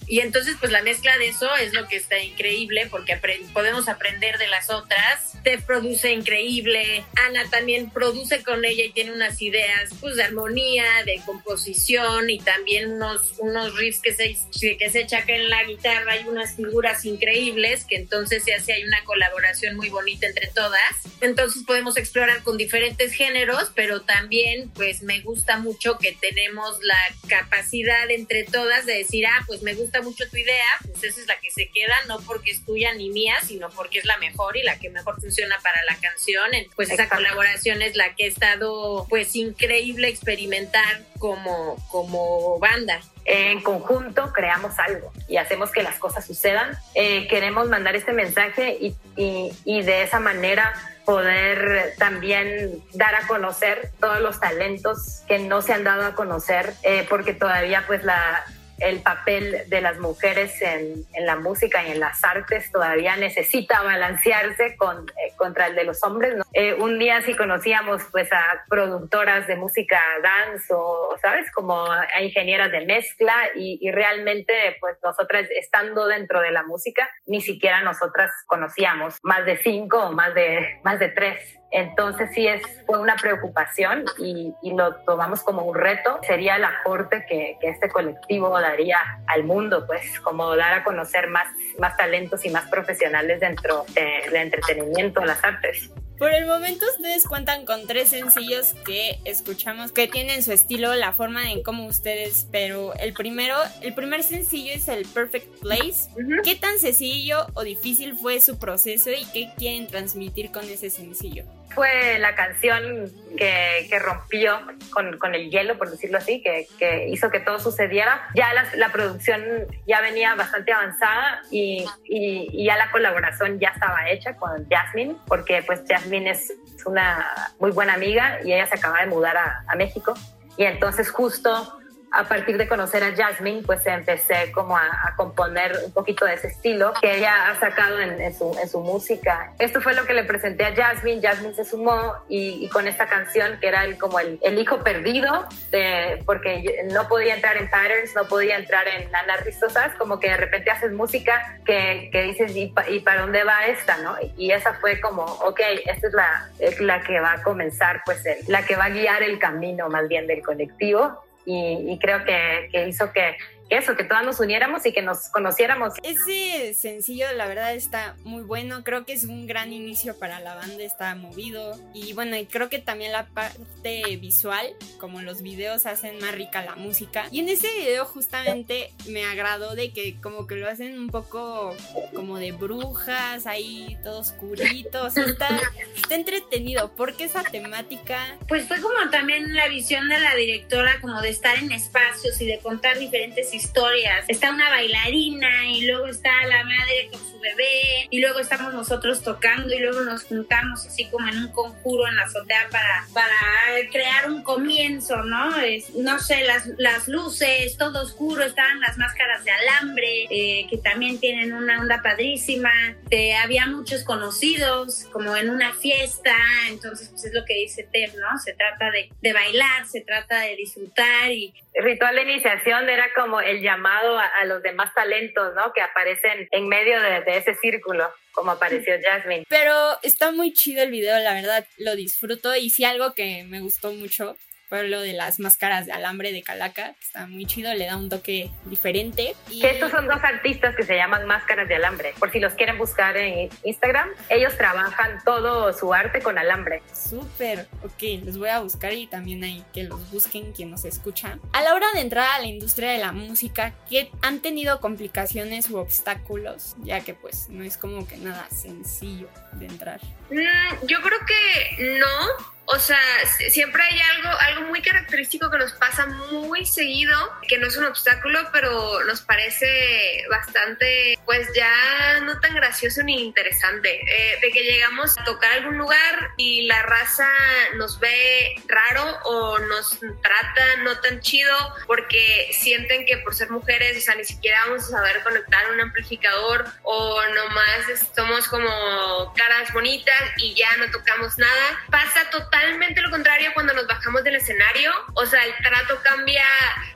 Y 0.07 0.19
entonces, 0.19 0.55
pues 0.59 0.71
la 0.71 0.81
mezcla 0.83 1.17
de 1.17 1.27
eso 1.29 1.53
es 1.55 1.73
lo 1.73 1.87
que 1.87 1.95
está 1.95 2.19
increíble 2.19 2.87
porque 2.89 3.19
apre- 3.19 3.41
podemos 3.53 3.87
aprender 3.89 4.37
de 4.37 4.47
las 4.47 4.69
otras. 4.69 5.33
Te 5.43 5.57
produce 5.57 6.11
increíble. 6.11 7.03
Ana 7.15 7.49
también 7.49 7.89
produce 7.89 8.43
con 8.43 8.65
ella 8.65 8.83
y 8.85 8.91
tiene 8.91 9.11
unas 9.11 9.41
ideas 9.41 9.91
pues 9.99 10.15
de 10.15 10.23
armonía, 10.23 10.85
de 11.05 11.21
composición 11.25 12.29
y 12.29 12.39
también 12.39 12.91
unos, 12.91 13.33
unos 13.39 13.75
riffs 13.77 13.99
que 14.01 14.13
se, 14.13 14.35
que 14.77 14.89
se 14.89 15.01
echa 15.01 15.23
en 15.27 15.49
la 15.49 15.63
guitarra 15.63 16.17
y 16.17 16.25
unas 16.25 16.55
figuras 16.55 17.03
increíbles 17.05 17.85
que 17.85 17.95
entonces 17.95 18.43
se 18.43 18.53
hace 18.53 18.73
hay 18.73 18.83
una 18.83 19.03
colaboración 19.05 19.75
muy 19.75 19.89
bonita 19.89 20.27
entre 20.27 20.47
todas. 20.47 20.79
Entonces 21.21 21.63
podemos 21.65 21.97
explorar 21.97 22.43
con 22.43 22.57
diferentes 22.57 23.13
géneros, 23.13 23.71
pero 23.75 24.01
también 24.01 24.69
pues 24.71 25.01
me 25.01 25.21
gusta 25.21 25.57
mucho 25.57 25.97
que 25.97 26.11
tenemos 26.13 26.77
la 26.83 26.97
capacidad 27.27 28.09
entre 28.11 28.43
todas 28.43 28.85
de 28.85 28.97
decir, 28.99 29.25
ah, 29.27 29.43
pues 29.47 29.61
me 29.61 29.73
gusta 29.73 29.94
mucho 30.01 30.29
tu 30.29 30.37
idea, 30.37 30.65
pues 30.85 31.03
esa 31.03 31.21
es 31.21 31.27
la 31.27 31.39
que 31.39 31.51
se 31.51 31.69
queda, 31.69 31.95
no 32.07 32.19
porque 32.21 32.51
es 32.51 32.63
tuya 32.65 32.93
ni 32.93 33.09
mía, 33.09 33.35
sino 33.45 33.69
porque 33.69 33.99
es 33.99 34.05
la 34.05 34.17
mejor 34.17 34.57
y 34.57 34.63
la 34.63 34.77
que 34.79 34.89
mejor 34.89 35.19
funciona 35.19 35.57
para 35.63 35.83
la 35.85 35.95
canción. 35.97 36.49
Pues 36.75 36.89
esa 36.89 37.03
Exacto. 37.03 37.15
colaboración 37.23 37.81
es 37.81 37.95
la 37.95 38.13
que 38.15 38.25
ha 38.25 38.27
estado 38.27 39.05
pues 39.09 39.35
increíble 39.35 40.07
experimentar 40.07 41.01
como, 41.19 41.75
como 41.89 42.59
banda. 42.59 42.99
en 43.27 43.61
conjunto 43.63 44.31
creamos 44.33 44.77
algo 44.77 45.11
y 45.27 45.37
hacemos 45.37 45.71
que 45.71 45.81
las 45.81 45.97
cosas 45.97 46.25
sucedan. 46.27 46.77
Eh, 46.93 47.27
queremos 47.27 47.67
mandar 47.69 47.95
este 47.95 48.13
mensaje 48.13 48.77
y, 48.79 48.95
y- 49.15 49.51
y 49.65 49.81
de 49.81 50.03
esa 50.03 50.19
manera 50.19 50.73
poder 51.05 51.93
también 51.97 52.83
dar 52.93 53.15
a 53.15 53.25
conocer 53.27 53.91
todos 53.99 54.19
los 54.21 54.39
talentos 54.39 55.21
que 55.27 55.39
no 55.39 55.61
se 55.61 55.73
han 55.73 55.83
dado 55.83 56.05
a 56.05 56.15
conocer, 56.15 56.73
eh, 56.83 57.05
porque 57.09 57.33
todavía 57.33 57.83
pues 57.87 58.03
la, 58.03 58.43
el 58.79 59.01
papel 59.01 59.63
de 59.67 59.81
las 59.81 59.99
mujeres 59.99 60.61
en, 60.61 61.05
la 61.25 61.35
música 61.35 61.83
y 61.83 61.91
en 61.91 61.99
las 61.99 62.23
artes 62.23 62.71
todavía 62.71 63.15
necesita 63.15 63.81
balancearse 63.81 64.75
con, 64.77 65.07
eh, 65.09 65.33
contra 65.37 65.67
el 65.67 65.75
de 65.75 65.83
los 65.85 66.03
hombres. 66.03 66.35
Eh, 66.53 66.73
un 66.73 66.99
día 66.99 67.21
sí 67.21 67.35
conocíamos 67.35 68.03
pues 68.11 68.31
a 68.31 68.63
productoras 68.69 69.47
de 69.47 69.55
música 69.55 69.99
dance 70.21 70.73
o, 70.73 71.15
¿sabes? 71.21 71.51
Como 71.51 71.85
a 71.85 72.21
ingenieras 72.21 72.71
de 72.71 72.85
mezcla 72.85 73.33
y, 73.55 73.79
y 73.81 73.91
realmente 73.91 74.53
pues 74.79 74.97
nosotras 75.03 75.47
estando 75.51 76.07
dentro 76.07 76.41
de 76.41 76.51
la 76.51 76.63
música, 76.63 77.09
ni 77.25 77.41
siquiera 77.41 77.81
nosotras 77.81 78.31
conocíamos 78.45 79.17
más 79.23 79.45
de 79.45 79.57
cinco 79.57 79.97
o 79.99 80.11
más 80.11 80.33
de, 80.33 80.79
más 80.83 80.99
de 80.99 81.09
tres. 81.09 81.57
Entonces 81.75 82.29
sí 82.33 82.47
es, 82.47 82.61
fue 82.85 82.99
una 82.99 83.17
preocupación 83.17 84.05
y, 84.17 84.53
y 84.61 84.73
lo 84.73 84.95
tomamos 85.03 85.43
como 85.43 85.63
un 85.63 85.75
reto. 85.75 86.19
Sería 86.25 86.55
el 86.55 86.63
aporte 86.63 87.25
que, 87.27 87.57
que 87.59 87.67
este 87.67 87.89
colectivo 87.89 88.57
daría 88.61 88.97
al 89.27 89.43
mundo, 89.43 89.85
pues 89.85 90.19
como 90.21 90.55
dar 90.55 90.73
a 90.73 90.83
conocer 90.85 91.27
más, 91.27 91.47
más 91.77 91.97
talentos 91.97 92.45
y 92.45 92.49
más 92.49 92.69
profesionales 92.69 93.41
dentro 93.41 93.85
de- 93.93 94.29
del 94.31 94.35
entretenimiento, 94.43 95.23
las 95.25 95.43
artes. 95.43 95.89
Por 96.17 96.31
el 96.33 96.45
momento 96.45 96.85
ustedes 96.95 97.27
cuentan 97.27 97.65
con 97.65 97.87
tres 97.87 98.11
sencillos 98.11 98.73
que 98.85 99.19
escuchamos 99.25 99.91
que 99.91 100.07
tienen 100.07 100.43
su 100.43 100.53
estilo, 100.53 100.95
la 100.95 101.11
forma 101.11 101.51
en 101.51 101.61
cómo 101.61 101.85
ustedes, 101.87 102.47
pero 102.53 102.93
el 102.95 103.11
primero, 103.11 103.57
el 103.81 103.93
primer 103.93 104.23
sencillo 104.23 104.71
es 104.73 104.87
el 104.87 105.05
Perfect 105.05 105.59
Place. 105.59 106.07
¿Qué 106.45 106.55
tan 106.55 106.79
sencillo 106.79 107.45
o 107.53 107.63
difícil 107.63 108.15
fue 108.17 108.39
su 108.39 108.57
proceso 108.57 109.09
y 109.11 109.25
qué 109.33 109.49
quieren 109.57 109.87
transmitir 109.87 110.53
con 110.53 110.63
ese 110.63 110.89
sencillo? 110.89 111.43
Fue 111.73 112.19
la 112.19 112.35
canción 112.35 113.11
que, 113.37 113.87
que 113.89 113.99
rompió 113.99 114.59
con, 114.93 115.17
con 115.17 115.35
el 115.35 115.49
hielo, 115.49 115.77
por 115.77 115.89
decirlo 115.89 116.17
así, 116.17 116.41
que, 116.41 116.67
que 116.79 117.09
hizo 117.09 117.29
que 117.29 117.39
todo 117.39 117.59
sucediera. 117.59 118.29
Ya 118.33 118.47
la, 118.75 118.91
producción 118.91 119.43
ya 119.85 119.99
venía 120.01 120.35
bastante 120.35 120.71
avanzada 120.71 121.41
y, 121.51 121.85
y, 122.05 122.49
y 122.51 122.65
ya 122.65 122.77
la 122.77 122.91
colaboración 122.91 123.59
ya 123.59 123.69
estaba 123.69 124.09
hecha 124.09 124.35
con 124.35 124.67
Jasmine, 124.69 125.17
porque 125.27 125.63
pues 125.63 125.81
Jasmine 125.87 126.29
es 126.29 126.53
una 126.85 127.51
muy 127.59 127.71
buena 127.71 127.95
amiga 127.95 128.39
y 128.43 128.53
ella 128.53 128.67
se 128.67 128.75
acaba 128.75 129.01
de 129.01 129.07
mudar 129.07 129.35
a, 129.35 129.63
a 129.67 129.75
México. 129.75 130.13
Y 130.57 130.63
entonces 130.63 131.09
justo 131.11 131.77
a 132.15 132.23
partir 132.23 132.57
de 132.57 132.67
conocer 132.67 133.03
a 133.03 133.15
Jasmine, 133.15 133.61
pues 133.65 133.85
empecé 133.85 134.51
como 134.51 134.77
a, 134.77 134.83
a 134.85 135.15
componer 135.15 135.77
un 135.85 135.91
poquito 135.91 136.25
de 136.25 136.35
ese 136.35 136.47
estilo 136.47 136.93
que 137.01 137.17
ella 137.17 137.49
ha 137.49 137.55
sacado 137.59 137.99
en, 137.99 138.19
en 138.21 138.33
su, 138.33 138.57
en 138.61 138.69
su 138.69 138.79
música. 138.79 139.51
Esto 139.59 139.81
fue 139.81 139.93
lo 139.93 140.05
que 140.05 140.13
le 140.13 140.23
presenté 140.23 140.65
a 140.65 140.73
Jasmine, 140.75 141.21
Jasmine 141.21 141.53
se 141.53 141.65
sumó 141.65 142.13
y, 142.29 142.65
y 142.65 142.69
con 142.69 142.87
esta 142.87 143.07
canción 143.07 143.59
que 143.59 143.67
era 143.67 143.83
el, 143.83 143.97
como 143.97 144.19
el, 144.19 144.39
el 144.41 144.57
hijo 144.59 144.83
perdido, 144.83 145.47
de, 145.71 146.21
porque 146.25 146.85
no 146.91 147.07
podía 147.07 147.35
entrar 147.35 147.57
en 147.57 147.69
patterns, 147.69 148.15
no 148.15 148.25
podía 148.25 148.57
entrar 148.57 148.87
en 148.87 149.13
Ana 149.15 149.37
Ristosas, 149.37 149.93
como 149.97 150.19
que 150.19 150.29
de 150.29 150.37
repente 150.37 150.71
haces 150.71 150.91
música 150.93 151.59
que, 151.65 152.09
que 152.11 152.21
dices, 152.23 152.55
¿y, 152.55 152.67
pa- 152.67 152.89
¿y 152.89 153.01
para 153.01 153.21
dónde 153.21 153.43
va 153.43 153.65
esta? 153.67 153.97
¿no? 153.97 154.15
Y 154.37 154.51
esa 154.51 154.73
fue 154.75 154.99
como, 155.01 155.23
ok, 155.23 155.59
esta 155.85 156.07
es 156.07 156.13
la, 156.13 156.49
la 156.79 157.03
que 157.03 157.19
va 157.19 157.33
a 157.33 157.43
comenzar, 157.43 158.01
pues 158.05 158.25
el- 158.25 158.37
la 158.47 158.63
que 158.63 158.75
va 158.75 158.85
a 158.85 158.89
guiar 158.89 159.21
el 159.23 159.37
camino 159.39 159.89
más 159.89 160.07
bien 160.07 160.27
del 160.27 160.41
colectivo 160.41 161.21
y, 161.45 161.91
y 161.91 161.99
creo 161.99 162.23
que, 162.23 162.69
que 162.71 162.87
hizo 162.87 163.11
que, 163.11 163.35
eso, 163.69 163.95
que 163.95 164.03
todas 164.03 164.23
nos 164.23 164.39
uniéramos 164.39 164.85
y 164.85 164.93
que 164.93 165.01
nos 165.01 165.29
conociéramos. 165.29 165.93
Ese 166.03 166.73
sencillo, 166.75 167.25
la 167.35 167.47
verdad, 167.47 167.73
está 167.73 168.15
muy 168.23 168.43
bueno. 168.43 168.83
Creo 168.83 169.05
que 169.05 169.13
es 169.13 169.23
un 169.23 169.47
gran 169.47 169.73
inicio 169.73 170.17
para 170.17 170.39
la 170.39 170.53
banda, 170.53 170.83
está 170.83 171.15
movido. 171.15 171.75
Y 171.93 172.13
bueno, 172.13 172.35
y 172.35 172.45
creo 172.45 172.69
que 172.69 172.79
también 172.79 173.11
la 173.11 173.25
parte 173.25 174.17
visual, 174.17 174.67
como 174.99 175.21
los 175.21 175.41
videos, 175.41 175.87
hacen 175.87 176.19
más 176.19 176.33
rica 176.35 176.63
la 176.63 176.75
música. 176.75 177.27
Y 177.31 177.39
en 177.39 177.49
ese 177.49 177.67
video, 177.79 178.05
justamente, 178.05 178.91
me 179.07 179.25
agradó 179.25 179.73
de 179.73 179.91
que, 179.91 180.19
como 180.21 180.45
que 180.45 180.55
lo 180.55 180.69
hacen 180.69 180.99
un 180.99 181.07
poco 181.07 181.75
como 182.13 182.37
de 182.37 182.51
brujas, 182.51 183.47
ahí 183.47 183.97
todo 184.03 184.19
oscurito. 184.19 185.05
O 185.05 185.09
sea, 185.09 185.25
está, 185.25 185.59
está 185.95 186.15
entretenido. 186.15 186.93
porque 186.95 187.23
esa 187.25 187.43
temática? 187.43 188.37
Pues 188.47 188.67
fue 188.67 188.79
como 188.79 189.09
también 189.09 189.55
la 189.55 189.67
visión 189.67 190.07
de 190.07 190.19
la 190.19 190.35
directora, 190.35 190.99
como 191.01 191.19
de 191.21 191.29
estar 191.29 191.57
en 191.57 191.71
espacios 191.71 192.39
y 192.41 192.45
de 192.45 192.59
contar 192.59 192.99
diferentes 192.99 193.54
historias. 193.55 194.25
Está 194.27 194.51
una 194.51 194.69
bailarina 194.69 195.67
y 195.67 195.85
luego 195.85 196.07
está 196.07 196.45
la 196.47 196.63
madre 196.63 197.09
bebé 197.45 198.07
y 198.09 198.19
luego 198.19 198.39
estamos 198.39 198.73
nosotros 198.73 199.23
tocando 199.23 199.73
y 199.73 199.79
luego 199.79 200.01
nos 200.01 200.23
juntamos 200.23 200.85
así 200.85 201.05
como 201.09 201.27
en 201.27 201.37
un 201.37 201.51
conjuro 201.51 202.07
en 202.07 202.15
la 202.15 202.23
azotea 202.23 202.67
para, 202.71 203.07
para 203.13 203.89
crear 203.91 204.29
un 204.29 204.43
comienzo, 204.43 205.23
¿no? 205.23 205.57
Es, 205.59 205.93
no 205.95 206.19
sé, 206.19 206.43
las, 206.43 206.67
las 206.77 207.07
luces, 207.07 207.77
todo 207.77 208.01
oscuro, 208.03 208.43
estaban 208.43 208.79
las 208.81 208.97
máscaras 208.97 209.43
de 209.43 209.51
alambre 209.51 210.27
eh, 210.29 210.67
que 210.69 210.77
también 210.77 211.19
tienen 211.19 211.53
una 211.53 211.79
onda 211.79 212.01
padrísima. 212.01 212.71
Eh, 213.11 213.35
había 213.35 213.67
muchos 213.67 214.03
conocidos 214.03 215.05
como 215.11 215.35
en 215.35 215.49
una 215.49 215.73
fiesta, 215.73 216.35
entonces 216.69 217.09
pues 217.09 217.25
es 217.25 217.33
lo 217.33 217.45
que 217.45 217.53
dice 217.53 217.87
Tev, 217.91 218.15
¿no? 218.17 218.37
Se 218.39 218.53
trata 218.53 218.91
de, 218.91 219.09
de 219.21 219.33
bailar, 219.33 219.85
se 219.87 220.01
trata 220.01 220.39
de 220.41 220.55
disfrutar 220.55 221.31
y 221.31 221.53
El 221.73 221.83
ritual 221.83 222.15
de 222.15 222.23
iniciación 222.23 222.89
era 222.89 223.05
como 223.15 223.41
el 223.41 223.61
llamado 223.61 224.17
a, 224.17 224.25
a 224.41 224.45
los 224.45 224.61
demás 224.63 224.93
talentos, 224.93 225.53
¿no? 225.55 225.73
Que 225.73 225.81
aparecen 225.81 226.47
en 226.51 226.67
medio 226.67 226.99
de, 227.01 227.21
de 227.21 227.34
ese 227.37 227.55
círculo, 227.55 228.09
como 228.31 228.51
apareció 228.51 228.95
Jasmine. 229.01 229.45
Pero 229.49 229.97
está 230.03 230.31
muy 230.31 230.53
chido 230.53 230.83
el 230.83 230.91
video, 230.91 231.17
la 231.19 231.33
verdad, 231.33 231.65
lo 231.77 231.95
disfruto. 231.95 232.55
Y 232.55 232.69
sí, 232.69 232.83
algo 232.83 233.13
que 233.13 233.43
me 233.43 233.61
gustó 233.61 233.91
mucho 233.91 234.35
fue 234.69 234.87
lo 234.87 235.01
de 235.01 235.13
las 235.13 235.39
máscaras 235.39 235.85
de 235.85 235.91
alambre 235.91 236.31
de 236.31 236.41
Calaca, 236.43 236.93
que 236.93 237.05
está 237.05 237.27
muy 237.27 237.45
chido, 237.45 237.73
le 237.73 237.85
da 237.85 237.97
un 237.97 238.09
toque 238.09 238.49
diferente. 238.65 239.35
Y 239.49 239.61
Que 239.61 239.71
estos 239.71 239.91
son 239.91 240.07
dos 240.07 240.23
artistas 240.23 240.75
que 240.75 240.83
se 240.83 240.95
llaman 240.95 241.25
Máscaras 241.25 241.67
de 241.67 241.75
Alambre. 241.75 242.13
Por 242.19 242.31
si 242.31 242.39
los 242.39 242.53
quieren 242.53 242.77
buscar 242.77 243.15
en 243.17 243.49
Instagram, 243.63 244.09
ellos 244.29 244.57
trabajan 244.57 245.21
todo 245.23 245.73
su 245.73 245.93
arte 245.93 246.21
con 246.21 246.37
alambre. 246.37 246.81
Súper, 246.93 247.67
ok, 247.83 248.23
los 248.25 248.37
voy 248.37 248.49
a 248.49 248.59
buscar 248.59 248.93
y 248.93 249.07
también 249.07 249.43
ahí 249.43 249.63
que 249.73 249.83
los 249.83 250.11
busquen 250.11 250.51
quien 250.53 250.71
nos 250.71 250.85
escucha. 250.85 251.37
A 251.53 251.61
la 251.61 251.73
hora 251.73 251.87
de 251.93 252.01
entrar 252.01 252.27
a 252.31 252.39
la 252.39 252.47
industria 252.47 252.91
de 252.91 252.97
la 252.97 253.11
música, 253.11 253.73
¿qué 253.89 254.09
han 254.21 254.39
tenido 254.39 254.79
complicaciones 254.79 255.69
u 255.69 255.77
obstáculos? 255.77 256.75
Ya 256.79 257.01
que 257.01 257.13
pues 257.13 257.49
no 257.49 257.63
es 257.63 257.77
como 257.77 258.07
que 258.07 258.17
nada 258.17 258.47
sencillo 258.49 259.27
de 259.53 259.65
entrar. 259.67 259.99
Mm, 260.29 260.85
yo 260.87 261.01
creo 261.01 261.19
que 261.25 261.99
no. 261.99 262.54
O 262.67 262.79
sea, 262.79 262.99
si- 263.37 263.49
siempre 263.51 263.83
hay 263.83 263.99
algo, 263.99 264.29
algo 264.39 264.61
muy 264.69 264.81
característico 264.81 265.51
que 265.51 265.57
nos 265.59 265.73
pasa 265.73 266.05
muy 266.07 266.65
seguido, 266.65 267.15
que 267.47 267.57
no 267.59 267.67
es 267.67 267.77
un 267.77 267.85
obstáculo, 267.85 268.49
pero 268.51 269.03
nos 269.05 269.21
parece 269.21 270.23
bastante, 270.31 271.17
pues 271.25 271.47
ya 271.55 272.19
no 272.21 272.39
tan 272.39 272.55
gracioso 272.55 273.03
ni 273.03 273.21
interesante. 273.23 274.01
Eh, 274.01 274.39
de 274.41 274.51
que 274.51 274.63
llegamos 274.63 275.15
a 275.17 275.23
tocar 275.25 275.51
algún 275.53 275.77
lugar 275.77 276.31
y 276.37 276.63
la 276.63 276.81
raza 276.83 277.29
nos 277.75 277.99
ve 277.99 278.55
raro 278.67 279.19
o 279.25 279.59
nos 279.59 279.99
trata 280.21 280.75
no 280.83 280.99
tan 281.01 281.19
chido 281.21 281.55
porque 281.85 282.49
sienten 282.51 283.05
que 283.05 283.17
por 283.17 283.35
ser 283.35 283.51
mujeres, 283.51 283.97
o 283.97 284.01
sea, 284.01 284.15
ni 284.15 284.25
siquiera 284.25 284.65
vamos 284.65 284.85
a 284.85 284.97
saber 284.97 285.21
conectar 285.21 285.71
un 285.71 285.81
amplificador 285.81 286.65
o 286.81 287.21
nomás 287.27 288.09
somos 288.15 288.47
como 288.47 289.33
caras 289.35 289.71
bonitas 289.71 290.21
y 290.37 290.55
ya 290.55 290.75
no 290.77 290.89
tocamos 290.89 291.37
nada. 291.37 291.79
Pasa 291.91 292.27
totalmente 292.31 292.54
lo 293.01 293.11
contrario 293.11 293.51
cuando 293.53 293.73
nos 293.73 293.87
bajamos 293.87 294.23
del 294.23 294.35
escenario, 294.35 294.91
o 295.13 295.25
sea, 295.25 295.43
el 295.43 295.53
trato 295.63 295.99
cambia 296.03 296.45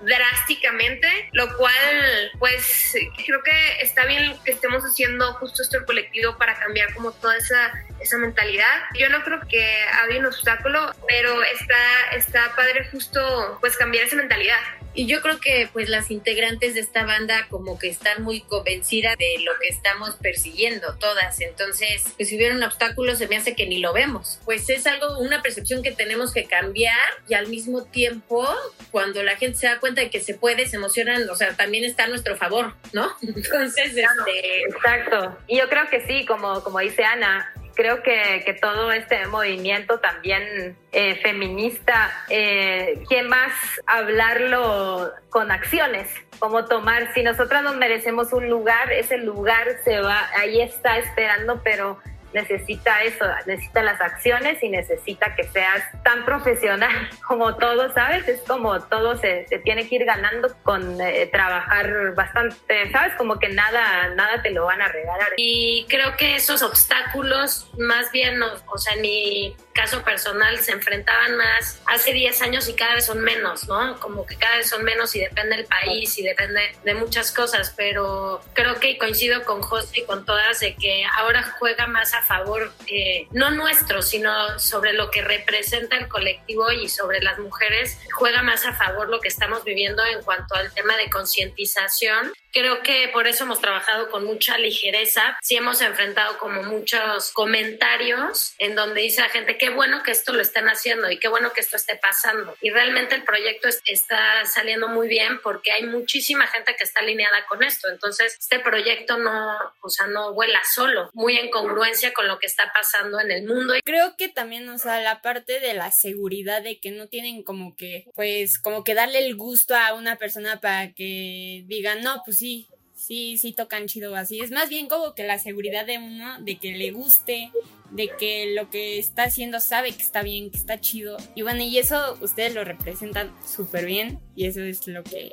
drásticamente, 0.01 1.29
lo 1.33 1.55
cual 1.57 2.31
pues 2.39 2.95
creo 3.25 3.43
que 3.43 3.81
está 3.81 4.05
bien 4.05 4.37
que 4.43 4.51
estemos 4.51 4.83
haciendo 4.83 5.33
justo 5.33 5.61
esto 5.61 5.77
el 5.77 5.85
colectivo 5.85 6.37
para 6.37 6.57
cambiar 6.59 6.93
como 6.93 7.11
toda 7.11 7.37
esa, 7.37 7.73
esa 7.99 8.17
mentalidad. 8.17 8.83
Yo 8.97 9.09
no 9.09 9.23
creo 9.23 9.39
que 9.47 9.83
haya 10.03 10.19
un 10.19 10.25
obstáculo, 10.25 10.93
pero 11.07 11.43
está, 11.43 12.15
está 12.15 12.55
padre 12.55 12.87
justo 12.91 13.57
pues 13.61 13.77
cambiar 13.77 14.05
esa 14.05 14.15
mentalidad. 14.15 14.59
Y 14.99 15.05
yo 15.05 15.21
creo 15.21 15.39
que 15.39 15.69
pues 15.71 15.87
las 15.87 16.11
integrantes 16.11 16.73
de 16.73 16.81
esta 16.81 17.05
banda 17.05 17.47
como 17.49 17.79
que 17.79 17.87
están 17.87 18.21
muy 18.21 18.41
convencidas 18.41 19.15
de 19.17 19.41
lo 19.45 19.57
que 19.57 19.69
estamos 19.69 20.15
persiguiendo 20.15 20.93
todas. 20.97 21.39
Entonces, 21.39 22.03
pues 22.17 22.27
si 22.27 22.35
hubiera 22.35 22.53
un 22.53 22.63
obstáculo 22.63 23.15
se 23.15 23.29
me 23.29 23.37
hace 23.37 23.55
que 23.55 23.65
ni 23.65 23.79
lo 23.79 23.93
vemos. 23.93 24.41
Pues 24.43 24.69
es 24.69 24.85
algo, 24.87 25.17
una 25.19 25.41
percepción 25.41 25.83
que 25.83 25.93
tenemos 25.93 26.33
que 26.33 26.43
cambiar 26.43 26.99
y 27.29 27.33
al 27.33 27.47
mismo 27.47 27.85
tiempo 27.85 28.45
cuando 28.91 29.23
la 29.23 29.37
gente 29.37 29.57
se 29.57 29.67
da 29.67 29.79
cuenta 29.79 30.01
de 30.01 30.09
que 30.09 30.19
se 30.19 30.33
puede, 30.33 30.67
se 30.67 30.75
emocionan, 30.75 31.29
o 31.29 31.35
sea, 31.35 31.55
también 31.55 31.85
está 31.85 32.03
a 32.03 32.07
nuestro 32.09 32.35
favor, 32.35 32.73
¿no? 32.91 33.09
Entonces, 33.21 33.95
este... 33.95 34.63
Exacto. 34.63 35.37
Y 35.47 35.59
yo 35.59 35.69
creo 35.69 35.89
que 35.89 36.05
sí, 36.05 36.25
como, 36.25 36.61
como 36.61 36.79
dice 36.79 37.05
Ana, 37.05 37.53
creo 37.79 38.03
que, 38.03 38.43
que 38.45 38.53
todo 38.55 38.91
este 38.91 39.25
movimiento 39.27 40.01
también 40.01 40.75
eh, 40.91 41.15
feminista, 41.23 42.11
eh, 42.27 43.01
¿quién 43.07 43.29
más 43.29 43.53
hablarlo 43.85 45.13
con 45.29 45.49
acciones? 45.49 46.09
Como 46.39 46.65
tomar, 46.65 47.13
si 47.13 47.23
nosotras 47.23 47.63
nos 47.63 47.77
merecemos 47.77 48.33
un 48.33 48.49
lugar, 48.49 48.91
ese 48.91 49.17
lugar 49.17 49.65
se 49.85 50.01
va, 50.01 50.29
ahí 50.37 50.59
está 50.59 50.97
esperando, 50.97 51.61
pero 51.63 51.99
necesita 52.33 53.03
eso, 53.03 53.25
necesita 53.45 53.81
las 53.83 53.99
acciones 54.01 54.61
y 54.61 54.69
necesita 54.69 55.35
que 55.35 55.43
seas 55.45 55.83
tan 56.03 56.25
profesional 56.25 57.09
como 57.27 57.55
todo, 57.55 57.93
¿sabes? 57.93 58.27
Es 58.27 58.41
como 58.41 58.79
todo 58.81 59.17
se, 59.17 59.47
se 59.47 59.59
tiene 59.59 59.87
que 59.87 59.95
ir 59.95 60.05
ganando 60.05 60.55
con 60.63 60.99
eh, 61.01 61.27
trabajar 61.31 62.13
bastante, 62.15 62.91
¿sabes? 62.91 63.13
Como 63.15 63.39
que 63.39 63.49
nada, 63.49 64.09
nada 64.15 64.41
te 64.41 64.51
lo 64.51 64.65
van 64.65 64.81
a 64.81 64.87
regalar. 64.87 65.29
Y 65.37 65.85
creo 65.89 66.15
que 66.17 66.35
esos 66.35 66.61
obstáculos, 66.61 67.69
más 67.77 68.11
bien, 68.11 68.37
no- 68.39 68.47
o 68.67 68.77
sea, 68.77 68.95
en 68.95 69.01
mi 69.01 69.55
caso 69.73 70.03
personal, 70.03 70.59
se 70.59 70.71
enfrentaban 70.71 71.37
más 71.37 71.81
hace 71.85 72.13
10 72.13 72.41
años 72.41 72.67
y 72.67 72.73
cada 72.73 72.95
vez 72.95 73.05
son 73.05 73.21
menos, 73.21 73.67
¿no? 73.67 73.99
Como 73.99 74.25
que 74.25 74.35
cada 74.35 74.57
vez 74.57 74.69
son 74.69 74.83
menos 74.83 75.15
y 75.15 75.19
depende 75.19 75.57
del 75.57 75.65
país 75.65 76.17
y 76.17 76.23
depende 76.23 76.75
de 76.83 76.93
muchas 76.95 77.31
cosas, 77.31 77.73
pero 77.75 78.41
creo 78.53 78.79
que 78.79 78.97
coincido 78.97 79.43
con 79.43 79.61
José 79.61 80.01
y 80.01 80.03
con 80.05 80.25
todas 80.25 80.59
de 80.59 80.75
que 80.75 81.03
ahora 81.17 81.43
juega 81.59 81.87
más 81.87 82.13
a 82.13 82.21
favor, 82.23 82.73
eh, 82.87 83.27
no 83.31 83.51
nuestro, 83.51 84.01
sino 84.01 84.59
sobre 84.59 84.93
lo 84.93 85.11
que 85.11 85.21
representa 85.21 85.97
el 85.97 86.07
colectivo 86.07 86.71
y 86.71 86.89
sobre 86.89 87.21
las 87.21 87.39
mujeres, 87.39 87.97
juega 88.13 88.41
más 88.41 88.65
a 88.65 88.73
favor 88.73 89.09
lo 89.09 89.19
que 89.19 89.27
estamos 89.27 89.63
viviendo 89.63 90.03
en 90.05 90.21
cuanto 90.23 90.55
al 90.55 90.73
tema 90.73 90.97
de 90.97 91.09
concientización. 91.09 92.33
Creo 92.51 92.81
que 92.81 93.09
por 93.13 93.27
eso 93.27 93.43
hemos 93.43 93.61
trabajado 93.61 94.09
con 94.09 94.25
mucha 94.25 94.57
ligereza. 94.57 95.37
Sí 95.41 95.55
hemos 95.55 95.81
enfrentado 95.81 96.37
como 96.39 96.63
muchos 96.63 97.31
comentarios 97.31 98.55
en 98.57 98.75
donde 98.75 99.01
dice 99.01 99.21
la 99.21 99.29
gente, 99.29 99.57
qué 99.59 99.69
bueno 99.69 100.01
que 100.03 100.11
esto 100.11 100.33
lo 100.33 100.41
están 100.41 100.67
haciendo 100.69 101.11
y 101.11 101.19
qué 101.19 101.27
bueno 101.27 101.53
que 101.53 101.61
esto 101.61 101.75
esté 101.75 101.95
pasando. 101.97 102.55
Y 102.61 102.71
realmente 102.71 103.13
el 103.15 103.23
proyecto 103.23 103.67
es- 103.67 103.81
está 103.85 104.43
saliendo 104.45 104.87
muy 104.87 105.07
bien 105.07 105.39
porque 105.41 105.71
hay 105.71 105.83
muchísima 105.85 106.47
gente 106.47 106.75
que 106.75 106.83
está 106.83 107.01
alineada 107.01 107.45
con 107.47 107.61
esto. 107.63 107.89
Entonces, 107.89 108.35
este 108.39 108.59
proyecto 108.59 109.17
no, 109.17 109.57
o 109.81 109.89
sea, 109.89 110.07
no 110.07 110.33
vuela 110.33 110.61
solo, 110.73 111.11
muy 111.13 111.37
en 111.37 111.51
congruencia 111.51 112.13
con 112.13 112.27
lo 112.27 112.39
que 112.39 112.47
está 112.47 112.71
pasando 112.73 113.19
en 113.19 113.31
el 113.31 113.43
mundo. 113.45 113.73
Creo 113.83 114.15
que 114.17 114.29
también, 114.29 114.67
o 114.69 114.77
sea, 114.79 114.99
la 115.01 115.21
parte 115.21 115.59
de 115.59 115.73
la 115.73 115.91
seguridad 115.91 116.61
de 116.61 116.79
que 116.79 116.91
no 116.91 117.07
tienen 117.07 117.43
como 117.43 117.75
que, 117.75 118.05
pues, 118.15 118.57
como 118.59 118.83
que 118.83 118.93
darle 118.95 119.19
el 119.19 119.35
gusto 119.35 119.75
a 119.75 119.93
una 119.93 120.15
persona 120.15 120.61
para 120.61 120.93
que 120.93 121.63
digan, 121.65 122.01
no, 122.01 122.21
pues 122.25 122.37
sí, 122.37 122.67
sí, 123.09 123.39
sí 123.39 123.53
tocan 123.53 123.87
chido 123.87 124.15
así. 124.15 124.39
Es 124.39 124.51
más 124.51 124.69
bien 124.69 124.87
como 124.87 125.15
que 125.15 125.23
la 125.23 125.39
seguridad 125.39 125.87
de 125.87 125.97
uno, 125.97 126.39
de 126.41 126.57
que 126.57 126.73
le 126.73 126.91
guste, 126.91 127.51
de 127.89 128.07
que 128.19 128.53
lo 128.53 128.69
que 128.69 128.99
está 128.99 129.23
haciendo 129.23 129.59
sabe 129.59 129.91
que 129.91 130.03
está 130.03 130.21
bien, 130.21 130.51
que 130.51 130.57
está 130.57 130.79
chido. 130.79 131.17
Y 131.33 131.41
bueno, 131.41 131.63
y 131.63 131.79
eso 131.79 132.15
ustedes 132.21 132.53
lo 132.53 132.63
representan 132.63 133.33
súper 133.43 133.87
bien 133.87 134.19
y 134.35 134.45
eso 134.45 134.61
es 134.61 134.87
lo 134.87 135.03
que 135.03 135.31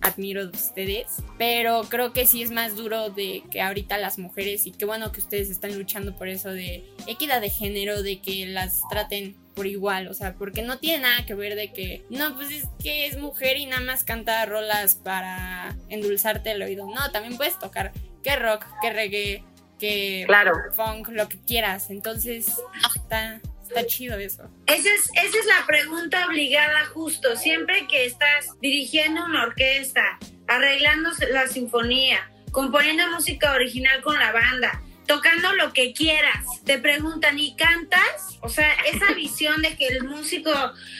admiro 0.00 0.46
de 0.46 0.56
ustedes. 0.56 1.06
Pero 1.36 1.82
creo 1.88 2.12
que 2.12 2.26
sí 2.26 2.42
es 2.42 2.50
más 2.50 2.76
duro 2.76 3.10
de 3.10 3.42
que 3.50 3.60
ahorita 3.60 3.98
las 3.98 4.18
mujeres 4.18 4.66
y 4.66 4.72
qué 4.72 4.84
bueno 4.84 5.12
que 5.12 5.20
ustedes 5.20 5.50
están 5.50 5.76
luchando 5.76 6.16
por 6.16 6.28
eso 6.28 6.50
de 6.50 6.84
equidad 7.06 7.40
de 7.40 7.50
género, 7.50 8.02
de 8.02 8.20
que 8.20 8.46
las 8.46 8.80
traten 8.90 9.36
por 9.54 9.66
igual, 9.66 10.06
o 10.06 10.14
sea, 10.14 10.34
porque 10.34 10.62
no 10.62 10.78
tiene 10.78 11.00
nada 11.02 11.26
que 11.26 11.34
ver 11.34 11.56
de 11.56 11.72
que, 11.72 12.04
no, 12.10 12.36
pues 12.36 12.50
es 12.52 12.68
que 12.80 13.06
es 13.06 13.18
mujer 13.18 13.56
y 13.56 13.66
nada 13.66 13.82
más 13.82 14.04
canta 14.04 14.46
rolas 14.46 14.94
para 14.94 15.76
endulzarte 15.88 16.52
el 16.52 16.62
oído. 16.62 16.86
No, 16.86 17.10
también 17.10 17.36
puedes 17.36 17.58
tocar 17.58 17.92
que 18.22 18.36
rock, 18.36 18.64
que 18.80 18.92
reggae, 18.92 19.44
que 19.80 20.24
Claro. 20.28 20.52
funk, 20.74 21.08
lo 21.08 21.28
que 21.28 21.38
quieras. 21.40 21.90
Entonces, 21.90 22.46
está, 22.94 23.40
está. 23.68 24.48
Esa 24.66 24.88
es, 24.94 25.10
esa 25.14 25.38
es 25.38 25.46
la 25.46 25.66
pregunta 25.66 26.26
obligada 26.26 26.86
justo. 26.86 27.36
Siempre 27.36 27.86
que 27.86 28.06
estás 28.06 28.58
dirigiendo 28.60 29.24
una 29.24 29.44
orquesta, 29.44 30.18
arreglando 30.46 31.10
la 31.30 31.46
sinfonía, 31.48 32.30
componiendo 32.50 33.08
música 33.10 33.52
original 33.52 34.00
con 34.02 34.18
la 34.18 34.32
banda, 34.32 34.82
tocando 35.08 35.54
lo 35.54 35.72
que 35.72 35.92
quieras, 35.92 36.44
te 36.64 36.78
preguntan, 36.78 37.38
¿y 37.38 37.56
cantas? 37.56 38.38
O 38.42 38.48
sea, 38.48 38.70
esa 38.92 39.12
visión 39.16 39.60
de 39.62 39.74
que 39.74 39.88
el 39.88 40.04
músico, 40.04 40.50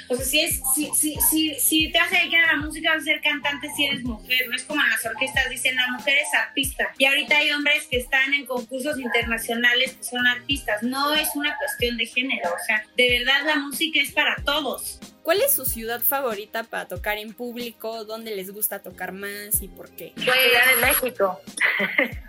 o 0.09 0.16
sea, 0.16 0.25
si, 0.25 0.40
es, 0.40 0.61
si, 0.75 0.90
si, 0.97 1.14
si, 1.21 1.55
si 1.55 1.92
te 1.92 1.99
vas 1.99 2.12
a 2.12 2.16
dedicar 2.16 2.49
a 2.49 2.57
la 2.57 2.62
música, 2.62 2.90
vas 2.90 3.03
a 3.03 3.05
ser 3.05 3.21
cantante 3.21 3.68
si 3.77 3.85
eres 3.85 4.03
mujer. 4.03 4.49
No 4.49 4.57
es 4.57 4.64
como 4.64 4.83
en 4.83 4.90
las 4.90 5.05
orquestas 5.05 5.49
dicen, 5.51 5.77
la 5.77 5.87
mujer 5.88 6.16
es 6.18 6.35
artista. 6.35 6.92
Y 6.99 7.05
ahorita 7.05 7.37
hay 7.37 7.53
hombres 7.53 7.87
que 7.88 7.99
están 7.99 8.35
en 8.35 8.47
concursos 8.47 8.99
internacionales 8.99 9.94
que 9.94 10.03
son 10.03 10.27
artistas. 10.27 10.83
No 10.83 11.14
es 11.14 11.29
una 11.37 11.55
cuestión 11.57 11.99
de 11.99 12.07
género. 12.07 12.49
O 12.51 12.64
sea, 12.66 12.85
de 12.97 13.18
verdad 13.18 13.47
la 13.47 13.57
música 13.57 14.01
es 14.01 14.11
para 14.11 14.37
todos. 14.42 14.99
¿Cuál 15.23 15.42
es 15.42 15.55
su 15.55 15.66
ciudad 15.66 16.01
favorita 16.01 16.64
para 16.64 16.88
tocar 16.88 17.18
en 17.18 17.35
público? 17.35 18.07
¿Dónde 18.07 18.35
les 18.35 18.51
gusta 18.51 18.79
tocar 18.79 19.12
más 19.12 19.61
y 19.61 19.68
por 19.68 19.90
qué? 19.90 20.14
Ciudad 20.16 20.35
de 20.35 20.87
México. 20.87 21.38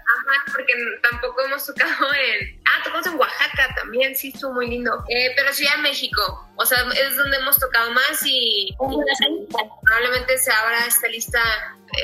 Porque 0.52 0.74
tampoco 1.10 1.42
hemos 1.46 1.66
tocado 1.66 2.14
en... 2.14 2.60
Ah, 2.66 2.84
tocamos 2.84 3.08
en 3.08 3.16
Oaxaca 3.16 3.74
también, 3.76 4.16
sí, 4.16 4.32
estuvo 4.34 4.54
muy 4.54 4.68
lindo. 4.68 5.04
Eh, 5.10 5.34
pero 5.36 5.54
Ciudad 5.54 5.76
de 5.78 5.82
México, 5.82 6.48
o 6.56 6.66
sea, 6.66 6.80
es 6.94 7.18
donde 7.18 7.38
hemos 7.38 7.58
tocado 7.60 7.92
más 7.92 8.22
y, 8.26 8.70
y 8.70 8.76
probablemente 9.84 10.38
se 10.38 10.52
abra 10.52 10.86
esta 10.88 11.08
lista, 11.08 11.42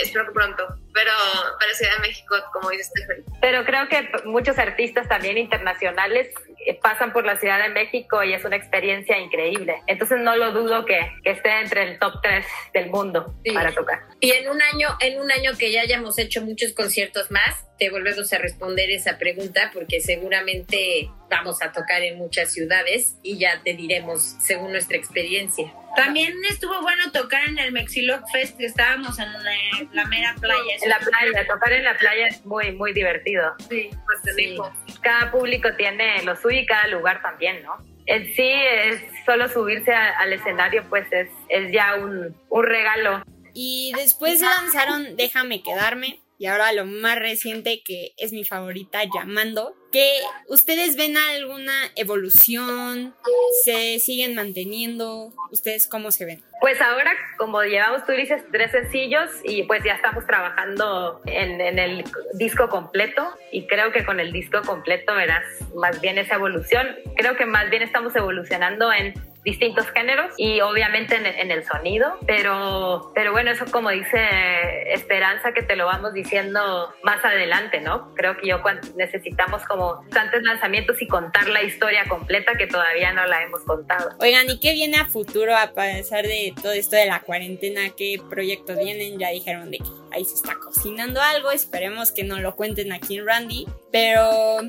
espero 0.02 0.26
que 0.26 0.32
pronto, 0.32 0.68
pero 0.94 1.12
para 1.60 1.74
Ciudad 1.74 1.94
de 1.96 2.00
México, 2.00 2.36
como 2.54 2.70
dice 2.72 2.86
Stephanie. 2.86 3.24
Pero 3.42 3.64
creo 3.66 3.88
que 3.88 4.10
muchos 4.26 4.58
artistas 4.58 5.08
también 5.08 5.38
internacionales 5.38 6.34
pasan 6.82 7.14
por 7.14 7.26
la 7.26 7.38
Ciudad 7.38 7.62
de 7.62 7.70
México 7.70 8.24
y 8.24 8.34
es 8.34 8.44
una 8.46 8.56
experiencia 8.56 9.18
increíble. 9.20 9.76
Entonces 9.88 10.20
no 10.22 10.36
lo 10.36 10.52
dudo 10.52 10.86
que, 10.86 11.00
que 11.24 11.32
esté 11.32 11.60
entre 11.60 11.84
el 11.84 12.00
top 12.00 12.14
3 12.22 12.46
del 12.74 12.90
mundo 12.90 13.34
Sí. 13.44 13.52
para 13.52 13.72
tocar. 13.74 14.00
Y 14.20 14.32
en 14.32 14.50
un 14.50 14.62
año, 14.62 14.90
en 15.00 15.20
un 15.20 15.32
año 15.32 15.52
que 15.58 15.72
ya 15.72 15.82
hayamos 15.82 16.18
hecho 16.18 16.42
muchos 16.42 16.74
conciertos 16.74 17.30
más, 17.32 17.66
te 17.78 17.90
volvemos 17.90 18.32
a 18.32 18.38
responder 18.38 18.90
esa 18.90 19.18
pregunta 19.18 19.70
porque 19.74 20.00
seguramente 20.00 21.10
vamos 21.30 21.62
a 21.62 21.72
tocar 21.72 22.02
en 22.04 22.18
muchas 22.18 22.52
ciudades 22.54 23.16
y 23.24 23.38
ya 23.38 23.62
te 23.64 23.74
diremos 23.74 24.22
según 24.40 24.72
nuestra 24.72 24.98
experiencia. 24.98 25.74
También 25.96 26.34
estuvo 26.50 26.82
bueno 26.82 27.12
tocar 27.14 27.48
en 27.48 27.58
el 27.58 27.72
Mexiloc 27.72 28.22
Fest, 28.32 28.58
que 28.58 28.66
estábamos 28.66 29.18
en 29.18 29.32
la, 29.32 29.52
la 29.94 30.06
mera 30.06 30.36
playa. 30.40 30.76
En 30.84 30.90
la 30.90 31.00
playa, 31.00 31.48
tocar 31.48 31.72
en 31.72 31.84
la 31.86 31.98
playa 31.98 32.28
es 32.28 32.46
muy, 32.46 32.74
muy 32.74 32.92
divertido. 32.94 33.54
Sí, 33.70 33.90
pues 34.06 34.22
tenemos. 34.24 34.70
Cada 35.02 35.32
público 35.32 35.70
tiene 35.78 36.22
lo 36.24 36.36
suyo 36.36 36.60
y 36.60 36.66
cada 36.66 36.88
lugar 36.88 37.22
también, 37.22 37.64
¿no? 37.64 37.78
En 38.08 38.26
sí, 38.36 38.44
es 38.48 39.02
solo 39.26 39.48
subirse 39.48 39.94
a- 39.94 40.20
al 40.20 40.34
escenario, 40.34 40.84
pues 40.90 41.08
es, 41.12 41.30
es 41.50 41.72
ya 41.72 41.96
un, 41.96 42.36
un 42.50 42.64
regalo. 42.66 43.24
Y 43.54 43.94
después 43.96 44.42
lanzaron 44.42 45.16
Déjame 45.16 45.64
quedarme. 45.64 46.20
Y 46.38 46.48
ahora 46.48 46.74
lo 46.74 46.86
más 46.86 47.18
reciente 47.18 47.82
que 47.84 48.12
es 48.18 48.34
mi 48.34 48.44
favorita, 48.44 49.02
Llamando. 49.06 49.74
Que 49.96 50.20
ustedes 50.50 50.98
ven 50.98 51.16
alguna 51.16 51.72
evolución, 51.96 53.16
se 53.64 53.98
siguen 54.00 54.36
manteniendo. 54.36 55.32
¿Ustedes 55.54 55.88
cómo 55.88 56.12
se 56.12 56.26
ven? 56.26 56.44
Pues 56.60 56.82
ahora, 56.82 57.14
como 57.38 57.64
llevamos, 57.64 58.06
tú 58.06 58.12
dices, 58.12 58.44
tres 58.52 58.72
sencillos 58.72 59.32
y 59.46 59.64
pues 59.64 59.86
ya 59.86 59.94
estamos 59.94 60.28
trabajando 60.28 61.22
en, 61.28 61.62
en 61.62 61.80
el 61.80 62.04
disco 62.34 62.68
completo 62.68 63.38
y 63.54 63.68
creo 63.68 63.94
que 63.94 64.04
con 64.04 64.20
el 64.20 64.34
disco 64.34 64.64
completo 64.64 65.16
verás 65.16 65.46
más 65.76 66.02
bien 66.02 66.18
esa 66.18 66.36
evolución. 66.36 66.86
Creo 67.16 67.38
que 67.38 67.46
más 67.46 67.70
bien 67.70 67.82
estamos 67.82 68.14
evolucionando 68.18 68.92
en 68.92 69.14
distintos 69.46 69.88
géneros 69.92 70.34
y 70.38 70.60
obviamente 70.60 71.16
en, 71.16 71.26
en 71.26 71.52
el 71.52 71.64
sonido, 71.64 72.18
pero, 72.26 73.12
pero 73.14 73.32
bueno, 73.32 73.52
eso 73.52 73.66
como 73.72 73.92
dice 73.92 74.92
Esperanza, 74.92 75.54
que 75.54 75.62
te 75.62 75.76
lo 75.76 75.86
vamos 75.86 76.14
diciendo 76.14 76.94
más 77.04 77.24
adelante, 77.24 77.80
¿no? 77.80 78.14
Creo 78.16 78.36
que 78.38 78.48
yo 78.48 78.62
necesitamos 78.96 79.64
como 79.66 80.04
tantos 80.10 80.42
lanzamientos 80.44 81.02
y 81.02 81.08
contar 81.08 81.48
la 81.48 81.62
historia 81.62 82.06
completa 82.10 82.54
que 82.58 82.68
todavía 82.68 83.14
no 83.14 83.26
la 83.28 83.44
hemos 83.44 83.62
contado. 83.62 84.10
Oigan, 84.20 84.50
¿y 84.50 84.60
qué 84.60 84.74
viene 84.74 84.98
a 84.98 85.06
futuro 85.06 85.56
a 85.56 85.72
pesar 85.74 86.26
de 86.26 86.54
todo 86.62 86.74
esto 86.74 86.96
de 86.96 87.06
la 87.06 87.22
cuarentena? 87.22 87.82
¿Qué 87.96 88.20
proyectos 88.30 88.78
vienen? 88.78 89.20
Ya 89.20 89.30
dijeron 89.30 89.70
de 89.70 89.78
que 89.78 89.90
ahí 90.12 90.26
se 90.26 90.36
está 90.36 90.56
cocinando 90.56 91.22
algo. 91.22 91.52
Esperemos 91.52 92.12
que 92.12 92.24
no 92.24 92.40
lo 92.40 92.56
cuenten 92.56 92.92
aquí 92.92 93.18
en 93.18 93.28
Randy. 93.28 93.68
Pero, 93.92 94.60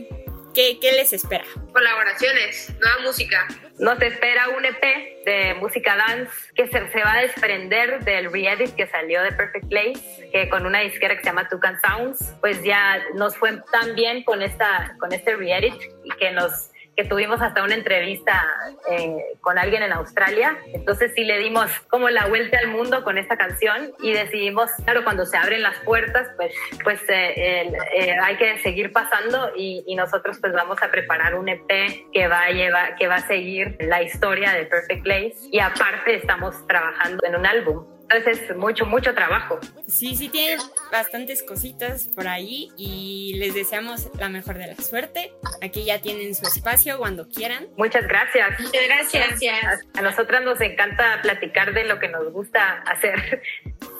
¿qué, 0.55 0.79
qué 0.81 0.93
les 0.93 1.13
espera? 1.13 1.45
Colaboraciones, 1.73 2.75
nueva 2.81 3.01
música. 3.03 3.47
Nos 3.79 4.01
espera 4.01 4.49
un 4.57 4.65
EP 4.65 5.25
de 5.27 5.55
música 5.61 5.97
dance 5.97 6.33
que 6.55 6.67
se, 6.67 6.81
va 6.81 7.13
a 7.13 7.21
desprender 7.21 8.03
del 8.05 8.33
re-edit 8.33 8.75
que 8.75 8.87
salió 8.87 9.23
de 9.23 9.33
Perfect 9.33 9.69
Place, 9.69 10.31
que 10.33 10.49
con 10.49 10.65
una 10.65 10.81
disquera 10.81 11.15
que 11.15 11.21
se 11.21 11.27
llama 11.27 11.47
Tucan 11.49 11.79
Sounds, 11.83 12.35
pues 12.41 12.63
ya 12.63 12.99
nos 13.15 13.37
fue 13.37 13.61
tan 13.71 13.95
bien 13.95 14.25
con, 14.25 14.41
esta, 14.41 14.97
con 14.99 15.13
este 15.13 15.37
re-edit 15.37 15.75
que 16.19 16.31
nos 16.31 16.71
que 16.97 17.05
tuvimos 17.05 17.43
hasta 17.43 17.63
una 17.63 17.75
entrevista 17.75 18.43
eh, 18.91 19.17
con 19.41 19.59
alguien 19.59 19.83
en 19.83 19.93
Australia. 19.93 20.59
Entonces 20.73 21.13
sí 21.15 21.25
le 21.25 21.39
dimos 21.39 21.71
como 21.89 22.09
la 22.09 22.27
vuelta 22.27 22.59
al 22.59 22.69
mundo 22.69 23.05
con 23.05 23.19
esta 23.19 23.37
canción 23.37 23.93
y 24.01 24.13
decidimos, 24.13 24.71
claro, 24.85 25.05
cuando 25.05 25.27
se 25.27 25.37
abren 25.37 25.63
las 25.63 25.79
puertas, 25.81 26.29
pues, 26.37 26.55
pues 26.83 27.01
eh, 27.09 27.71
eh, 27.95 28.17
hay 28.23 28.37
que 28.37 28.59
seguir 28.59 28.93
pasando 28.93 29.53
y, 29.57 29.85
y 29.87 29.95
nosotros 29.95 30.39
pues 30.41 30.53
vamos 30.53 30.83
a 30.83 30.91
preparar 30.91 31.35
un 31.35 31.49
EP 31.49 32.11
que 32.13 32.29
va 32.29 32.43
a 32.43 32.51
llevar, 32.51 32.97
que 32.97 33.09
va 33.09 33.17
a 33.17 33.27
seguir 33.27 33.77
la 33.81 34.03
historia 34.03 34.53
de 34.53 34.65
Perfect 34.65 35.03
Place 35.03 35.37
y 35.51 35.61
aparte 35.61 36.15
estamos 36.15 36.67
trabajando 36.67 37.23
en 37.27 37.37
un 37.37 37.47
álbum. 37.47 37.96
Entonces 38.09 38.49
es 38.51 38.57
mucho, 38.57 38.87
mucho 38.87 39.15
trabajo. 39.15 39.59
Sí, 39.89 40.15
sí 40.15 40.29
tienen 40.29 40.61
bastantes 40.93 41.43
cositas 41.43 42.07
por 42.07 42.29
ahí 42.29 42.71
y 42.77 43.35
les 43.39 43.55
deseamos 43.55 44.09
la 44.19 44.29
mejor 44.29 44.59
de 44.59 44.69
la 44.69 44.77
suerte. 44.77 45.33
Aquí 45.61 45.85
ya 45.85 46.01
tienen 46.01 46.35
su 46.35 46.47
espacio 46.47 46.99
cuando 46.99 47.29
quieran. 47.29 47.67
Muchas 47.77 48.05
gracias. 48.07 48.61
Muchas 48.61 48.87
gracias. 48.89 49.81
A 49.95 50.03
nosotras 50.03 50.43
nos 50.45 50.61
encanta 50.61 51.19
platicar 51.23 51.73
de 51.75 51.85
lo 51.85 51.99
que 51.99 52.09
nos 52.09 52.31
gusta 52.33 52.83
hacer. 52.87 53.43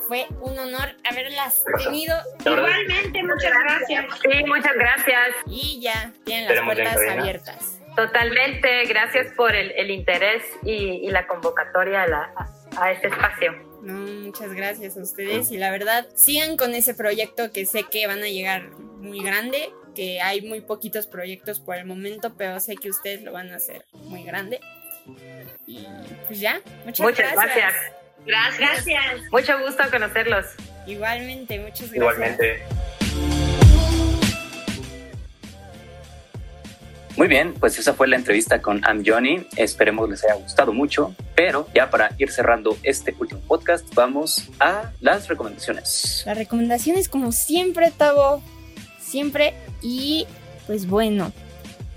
Fue 0.07 0.27
un 0.41 0.57
honor 0.57 0.95
haberlas 1.11 1.65
tenido. 1.85 2.17
Igualmente, 2.45 3.23
muchas 3.25 3.53
gracias. 3.65 4.07
Sí, 4.23 4.45
muchas 4.47 4.75
gracias. 4.77 5.29
Y 5.49 5.81
ya 5.83 6.13
tienen 6.25 6.45
las 6.55 6.65
puertas 6.65 6.97
abiertas. 7.19 7.81
Totalmente, 7.97 8.85
gracias 8.85 9.33
por 9.37 9.53
el, 9.55 9.73
el 9.73 9.91
interés 9.91 10.45
y, 10.63 10.75
y 11.07 11.11
la 11.11 11.27
convocatoria 11.27 12.03
a, 12.03 12.07
la- 12.07 12.31
a- 12.37 12.85
a 12.85 12.93
este 12.93 13.09
espacio. 13.09 13.53
No, 13.83 13.95
muchas 14.23 14.53
gracias 14.53 14.97
a 14.97 15.03
ustedes 15.03 15.51
y 15.51 15.59
la 15.59 15.71
verdad, 15.71 16.07
sigan 16.15 16.57
con 16.57 16.75
ese 16.75 16.95
proyecto 16.95 17.53
que 17.53 17.67
sé 17.67 17.85
que 17.85 18.07
van 18.07 18.23
a 18.23 18.29
llegar 18.29 18.71
muy 18.99 19.23
grande, 19.23 19.71
que 19.95 20.21
hay 20.21 20.43
muy 20.43 20.61
poquitos 20.61 21.07
proyectos 21.07 21.61
por 21.61 21.77
el 21.77 21.85
momento, 21.85 22.35
pero 22.37 22.59
sé 22.61 22.77
que 22.77 22.91
ustedes 22.91 23.23
lo 23.23 23.33
van 23.33 23.51
a 23.53 23.57
hacer 23.57 23.85
muy 23.93 24.25
grande. 24.25 24.61
Y 25.67 25.87
pues 26.27 26.41
ya, 26.41 26.61
muchas, 26.85 27.07
Muchas 27.07 27.33
gracias. 27.33 27.75
Gracias. 28.27 28.59
Gracias. 28.59 29.23
Mucho 29.31 29.59
gusto 29.61 29.85
conocerlos. 29.91 30.47
Igualmente, 30.87 31.59
muchas 31.59 31.93
gracias. 31.93 31.97
Igualmente. 31.97 32.76
Muy 37.17 37.29
bien, 37.29 37.55
pues 37.59 37.79
esa 37.79 37.95
fue 37.95 38.09
la 38.09 38.17
entrevista 38.17 38.61
con 38.61 38.85
Am 38.85 39.03
Johnny. 39.05 39.47
Esperemos 39.57 40.11
les 40.11 40.23
haya 40.25 40.35
gustado 40.35 40.75
mucho. 40.75 41.15
Pero 41.35 41.67
ya 41.75 41.89
para 41.89 42.11
ir 42.19 42.31
cerrando 42.31 42.77
este 42.83 43.17
último 43.19 43.41
podcast, 43.41 43.87
vamos 43.95 44.51
a 44.61 44.93
las 45.01 45.27
recomendaciones. 45.29 46.25
Las 46.27 46.37
recomendaciones, 46.37 47.09
como 47.09 47.33
siempre, 47.33 47.91
Tavo, 47.91 48.43
siempre. 49.01 49.55
Y 49.81 50.27
pues 50.67 50.87
bueno, 50.87 51.33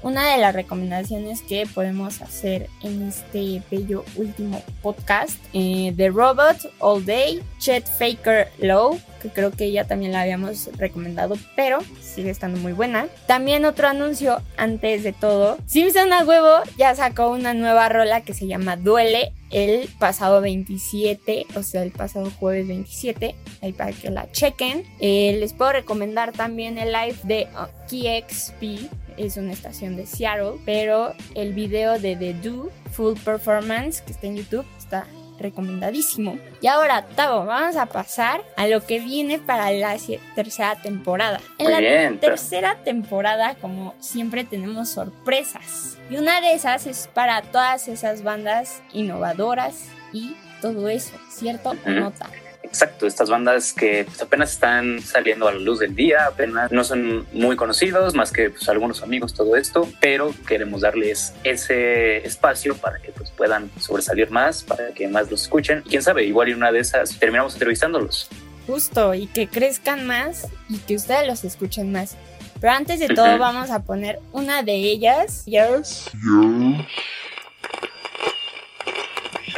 una 0.01 0.31
de 0.31 0.37
las 0.37 0.53
recomendaciones 0.53 1.41
que 1.41 1.67
podemos 1.67 2.21
hacer 2.21 2.69
en 2.81 3.07
este 3.07 3.61
bello 3.69 4.05
último 4.15 4.63
podcast, 4.81 5.37
eh, 5.53 5.93
The 5.95 6.09
Robot 6.09 6.71
All 6.79 7.05
Day, 7.05 7.41
Chet 7.59 7.85
Faker 7.85 8.49
Low, 8.59 8.99
que 9.21 9.29
creo 9.29 9.51
que 9.51 9.71
ya 9.71 9.85
también 9.85 10.11
la 10.13 10.21
habíamos 10.21 10.69
recomendado, 10.77 11.35
pero 11.55 11.79
sigue 12.01 12.29
estando 12.29 12.59
muy 12.59 12.73
buena. 12.73 13.07
También 13.27 13.65
otro 13.65 13.87
anuncio 13.87 14.41
antes 14.57 15.03
de 15.03 15.13
todo, 15.13 15.57
Simpson 15.65 16.13
a 16.13 16.23
huevo 16.23 16.63
ya 16.77 16.95
sacó 16.95 17.29
una 17.31 17.53
nueva 17.53 17.89
rola 17.89 18.21
que 18.21 18.33
se 18.33 18.47
llama 18.47 18.77
Duele 18.77 19.33
el 19.51 19.89
pasado 19.99 20.41
27, 20.41 21.47
o 21.55 21.63
sea, 21.63 21.83
el 21.83 21.91
pasado 21.91 22.31
jueves 22.39 22.67
27, 22.67 23.35
ahí 23.61 23.73
para 23.73 23.91
que 23.91 24.09
la 24.09 24.31
chequen. 24.31 24.85
Eh, 24.99 25.37
les 25.39 25.53
puedo 25.53 25.71
recomendar 25.71 26.31
también 26.31 26.77
el 26.77 26.91
live 26.91 27.17
de 27.23 27.47
uh, 27.55 27.67
KXP, 27.87 28.91
es 29.19 29.37
una 29.37 29.51
estación 29.51 29.95
de 29.95 30.05
Seattle, 30.05 30.59
pero 30.65 31.13
el 31.35 31.53
video 31.53 31.99
de 31.99 32.15
The 32.15 32.33
Do 32.35 32.71
Full 32.91 33.19
Performance 33.23 34.01
que 34.01 34.13
está 34.13 34.27
en 34.27 34.37
YouTube 34.37 34.65
está 34.77 35.05
recomendadísimo. 35.39 36.37
Y 36.61 36.67
ahora, 36.67 37.05
Tavo, 37.15 37.45
vamos 37.45 37.75
a 37.75 37.85
pasar 37.85 38.43
a 38.57 38.67
lo 38.67 38.85
que 38.85 38.99
viene 38.99 39.39
para 39.39 39.71
la 39.71 39.97
tercera 40.35 40.75
temporada. 40.81 41.39
En 41.57 41.65
Muy 41.65 41.73
la 41.73 41.79
bien, 41.79 42.19
tercera 42.19 42.75
temporada, 42.83 43.55
como 43.55 43.93
siempre, 43.99 44.43
tenemos 44.43 44.89
sorpresas. 44.89 45.97
Y 46.09 46.17
una 46.17 46.41
de 46.41 46.53
esas 46.53 46.87
es 46.87 47.09
para 47.13 47.41
todas 47.41 47.87
esas 47.87 48.23
bandas 48.23 48.81
innovadoras 48.93 49.85
y 50.11 50.35
todo 50.61 50.89
eso, 50.89 51.15
¿cierto 51.29 51.69
o 51.69 51.73
Ujú. 51.73 51.91
no, 51.91 52.11
Tavo? 52.11 52.33
Exacto, 52.69 53.07
estas 53.07 53.31
bandas 53.31 53.73
que 53.73 54.05
pues, 54.05 54.21
apenas 54.21 54.51
están 54.51 55.01
saliendo 55.01 55.47
a 55.47 55.51
la 55.51 55.59
luz 55.59 55.79
del 55.79 55.95
día, 55.95 56.27
apenas 56.27 56.71
no 56.71 56.83
son 56.83 57.25
muy 57.33 57.55
conocidos, 57.55 58.13
más 58.13 58.31
que 58.31 58.51
pues, 58.51 58.69
algunos 58.69 59.01
amigos, 59.01 59.33
todo 59.33 59.55
esto, 59.55 59.89
pero 59.99 60.33
queremos 60.47 60.81
darles 60.81 61.33
ese 61.43 62.17
espacio 62.17 62.77
para 62.77 62.99
que 62.99 63.11
pues, 63.11 63.31
puedan 63.31 63.71
sobresalir 63.79 64.29
más, 64.29 64.63
para 64.63 64.93
que 64.93 65.07
más 65.07 65.31
los 65.31 65.41
escuchen. 65.41 65.81
Y 65.85 65.89
quién 65.89 66.03
sabe, 66.03 66.25
igual 66.25 66.49
en 66.49 66.57
una 66.57 66.71
de 66.71 66.79
esas 66.79 67.17
terminamos 67.17 67.53
entrevistándolos. 67.53 68.29
Justo, 68.67 69.15
y 69.15 69.25
que 69.25 69.47
crezcan 69.47 70.05
más 70.05 70.47
y 70.69 70.77
que 70.77 70.95
ustedes 70.95 71.25
los 71.25 71.43
escuchen 71.43 71.91
más. 71.91 72.17
Pero 72.61 72.73
antes 72.73 72.99
de 72.99 73.07
todo 73.07 73.37
vamos 73.39 73.71
a 73.71 73.81
poner 73.81 74.19
una 74.31 74.61
de 74.61 74.75
ellas. 74.75 75.43
Yes. 75.45 76.11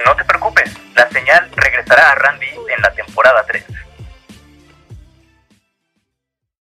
No 0.05 0.15
te 0.15 0.23
preocupes, 0.23 0.71
la 0.95 1.09
señal 1.09 1.49
regresará 1.55 2.11
a 2.11 2.15
Randy 2.15 2.47
en 2.47 2.81
la 2.81 2.91
temporada 2.93 3.43
3. 3.47 3.65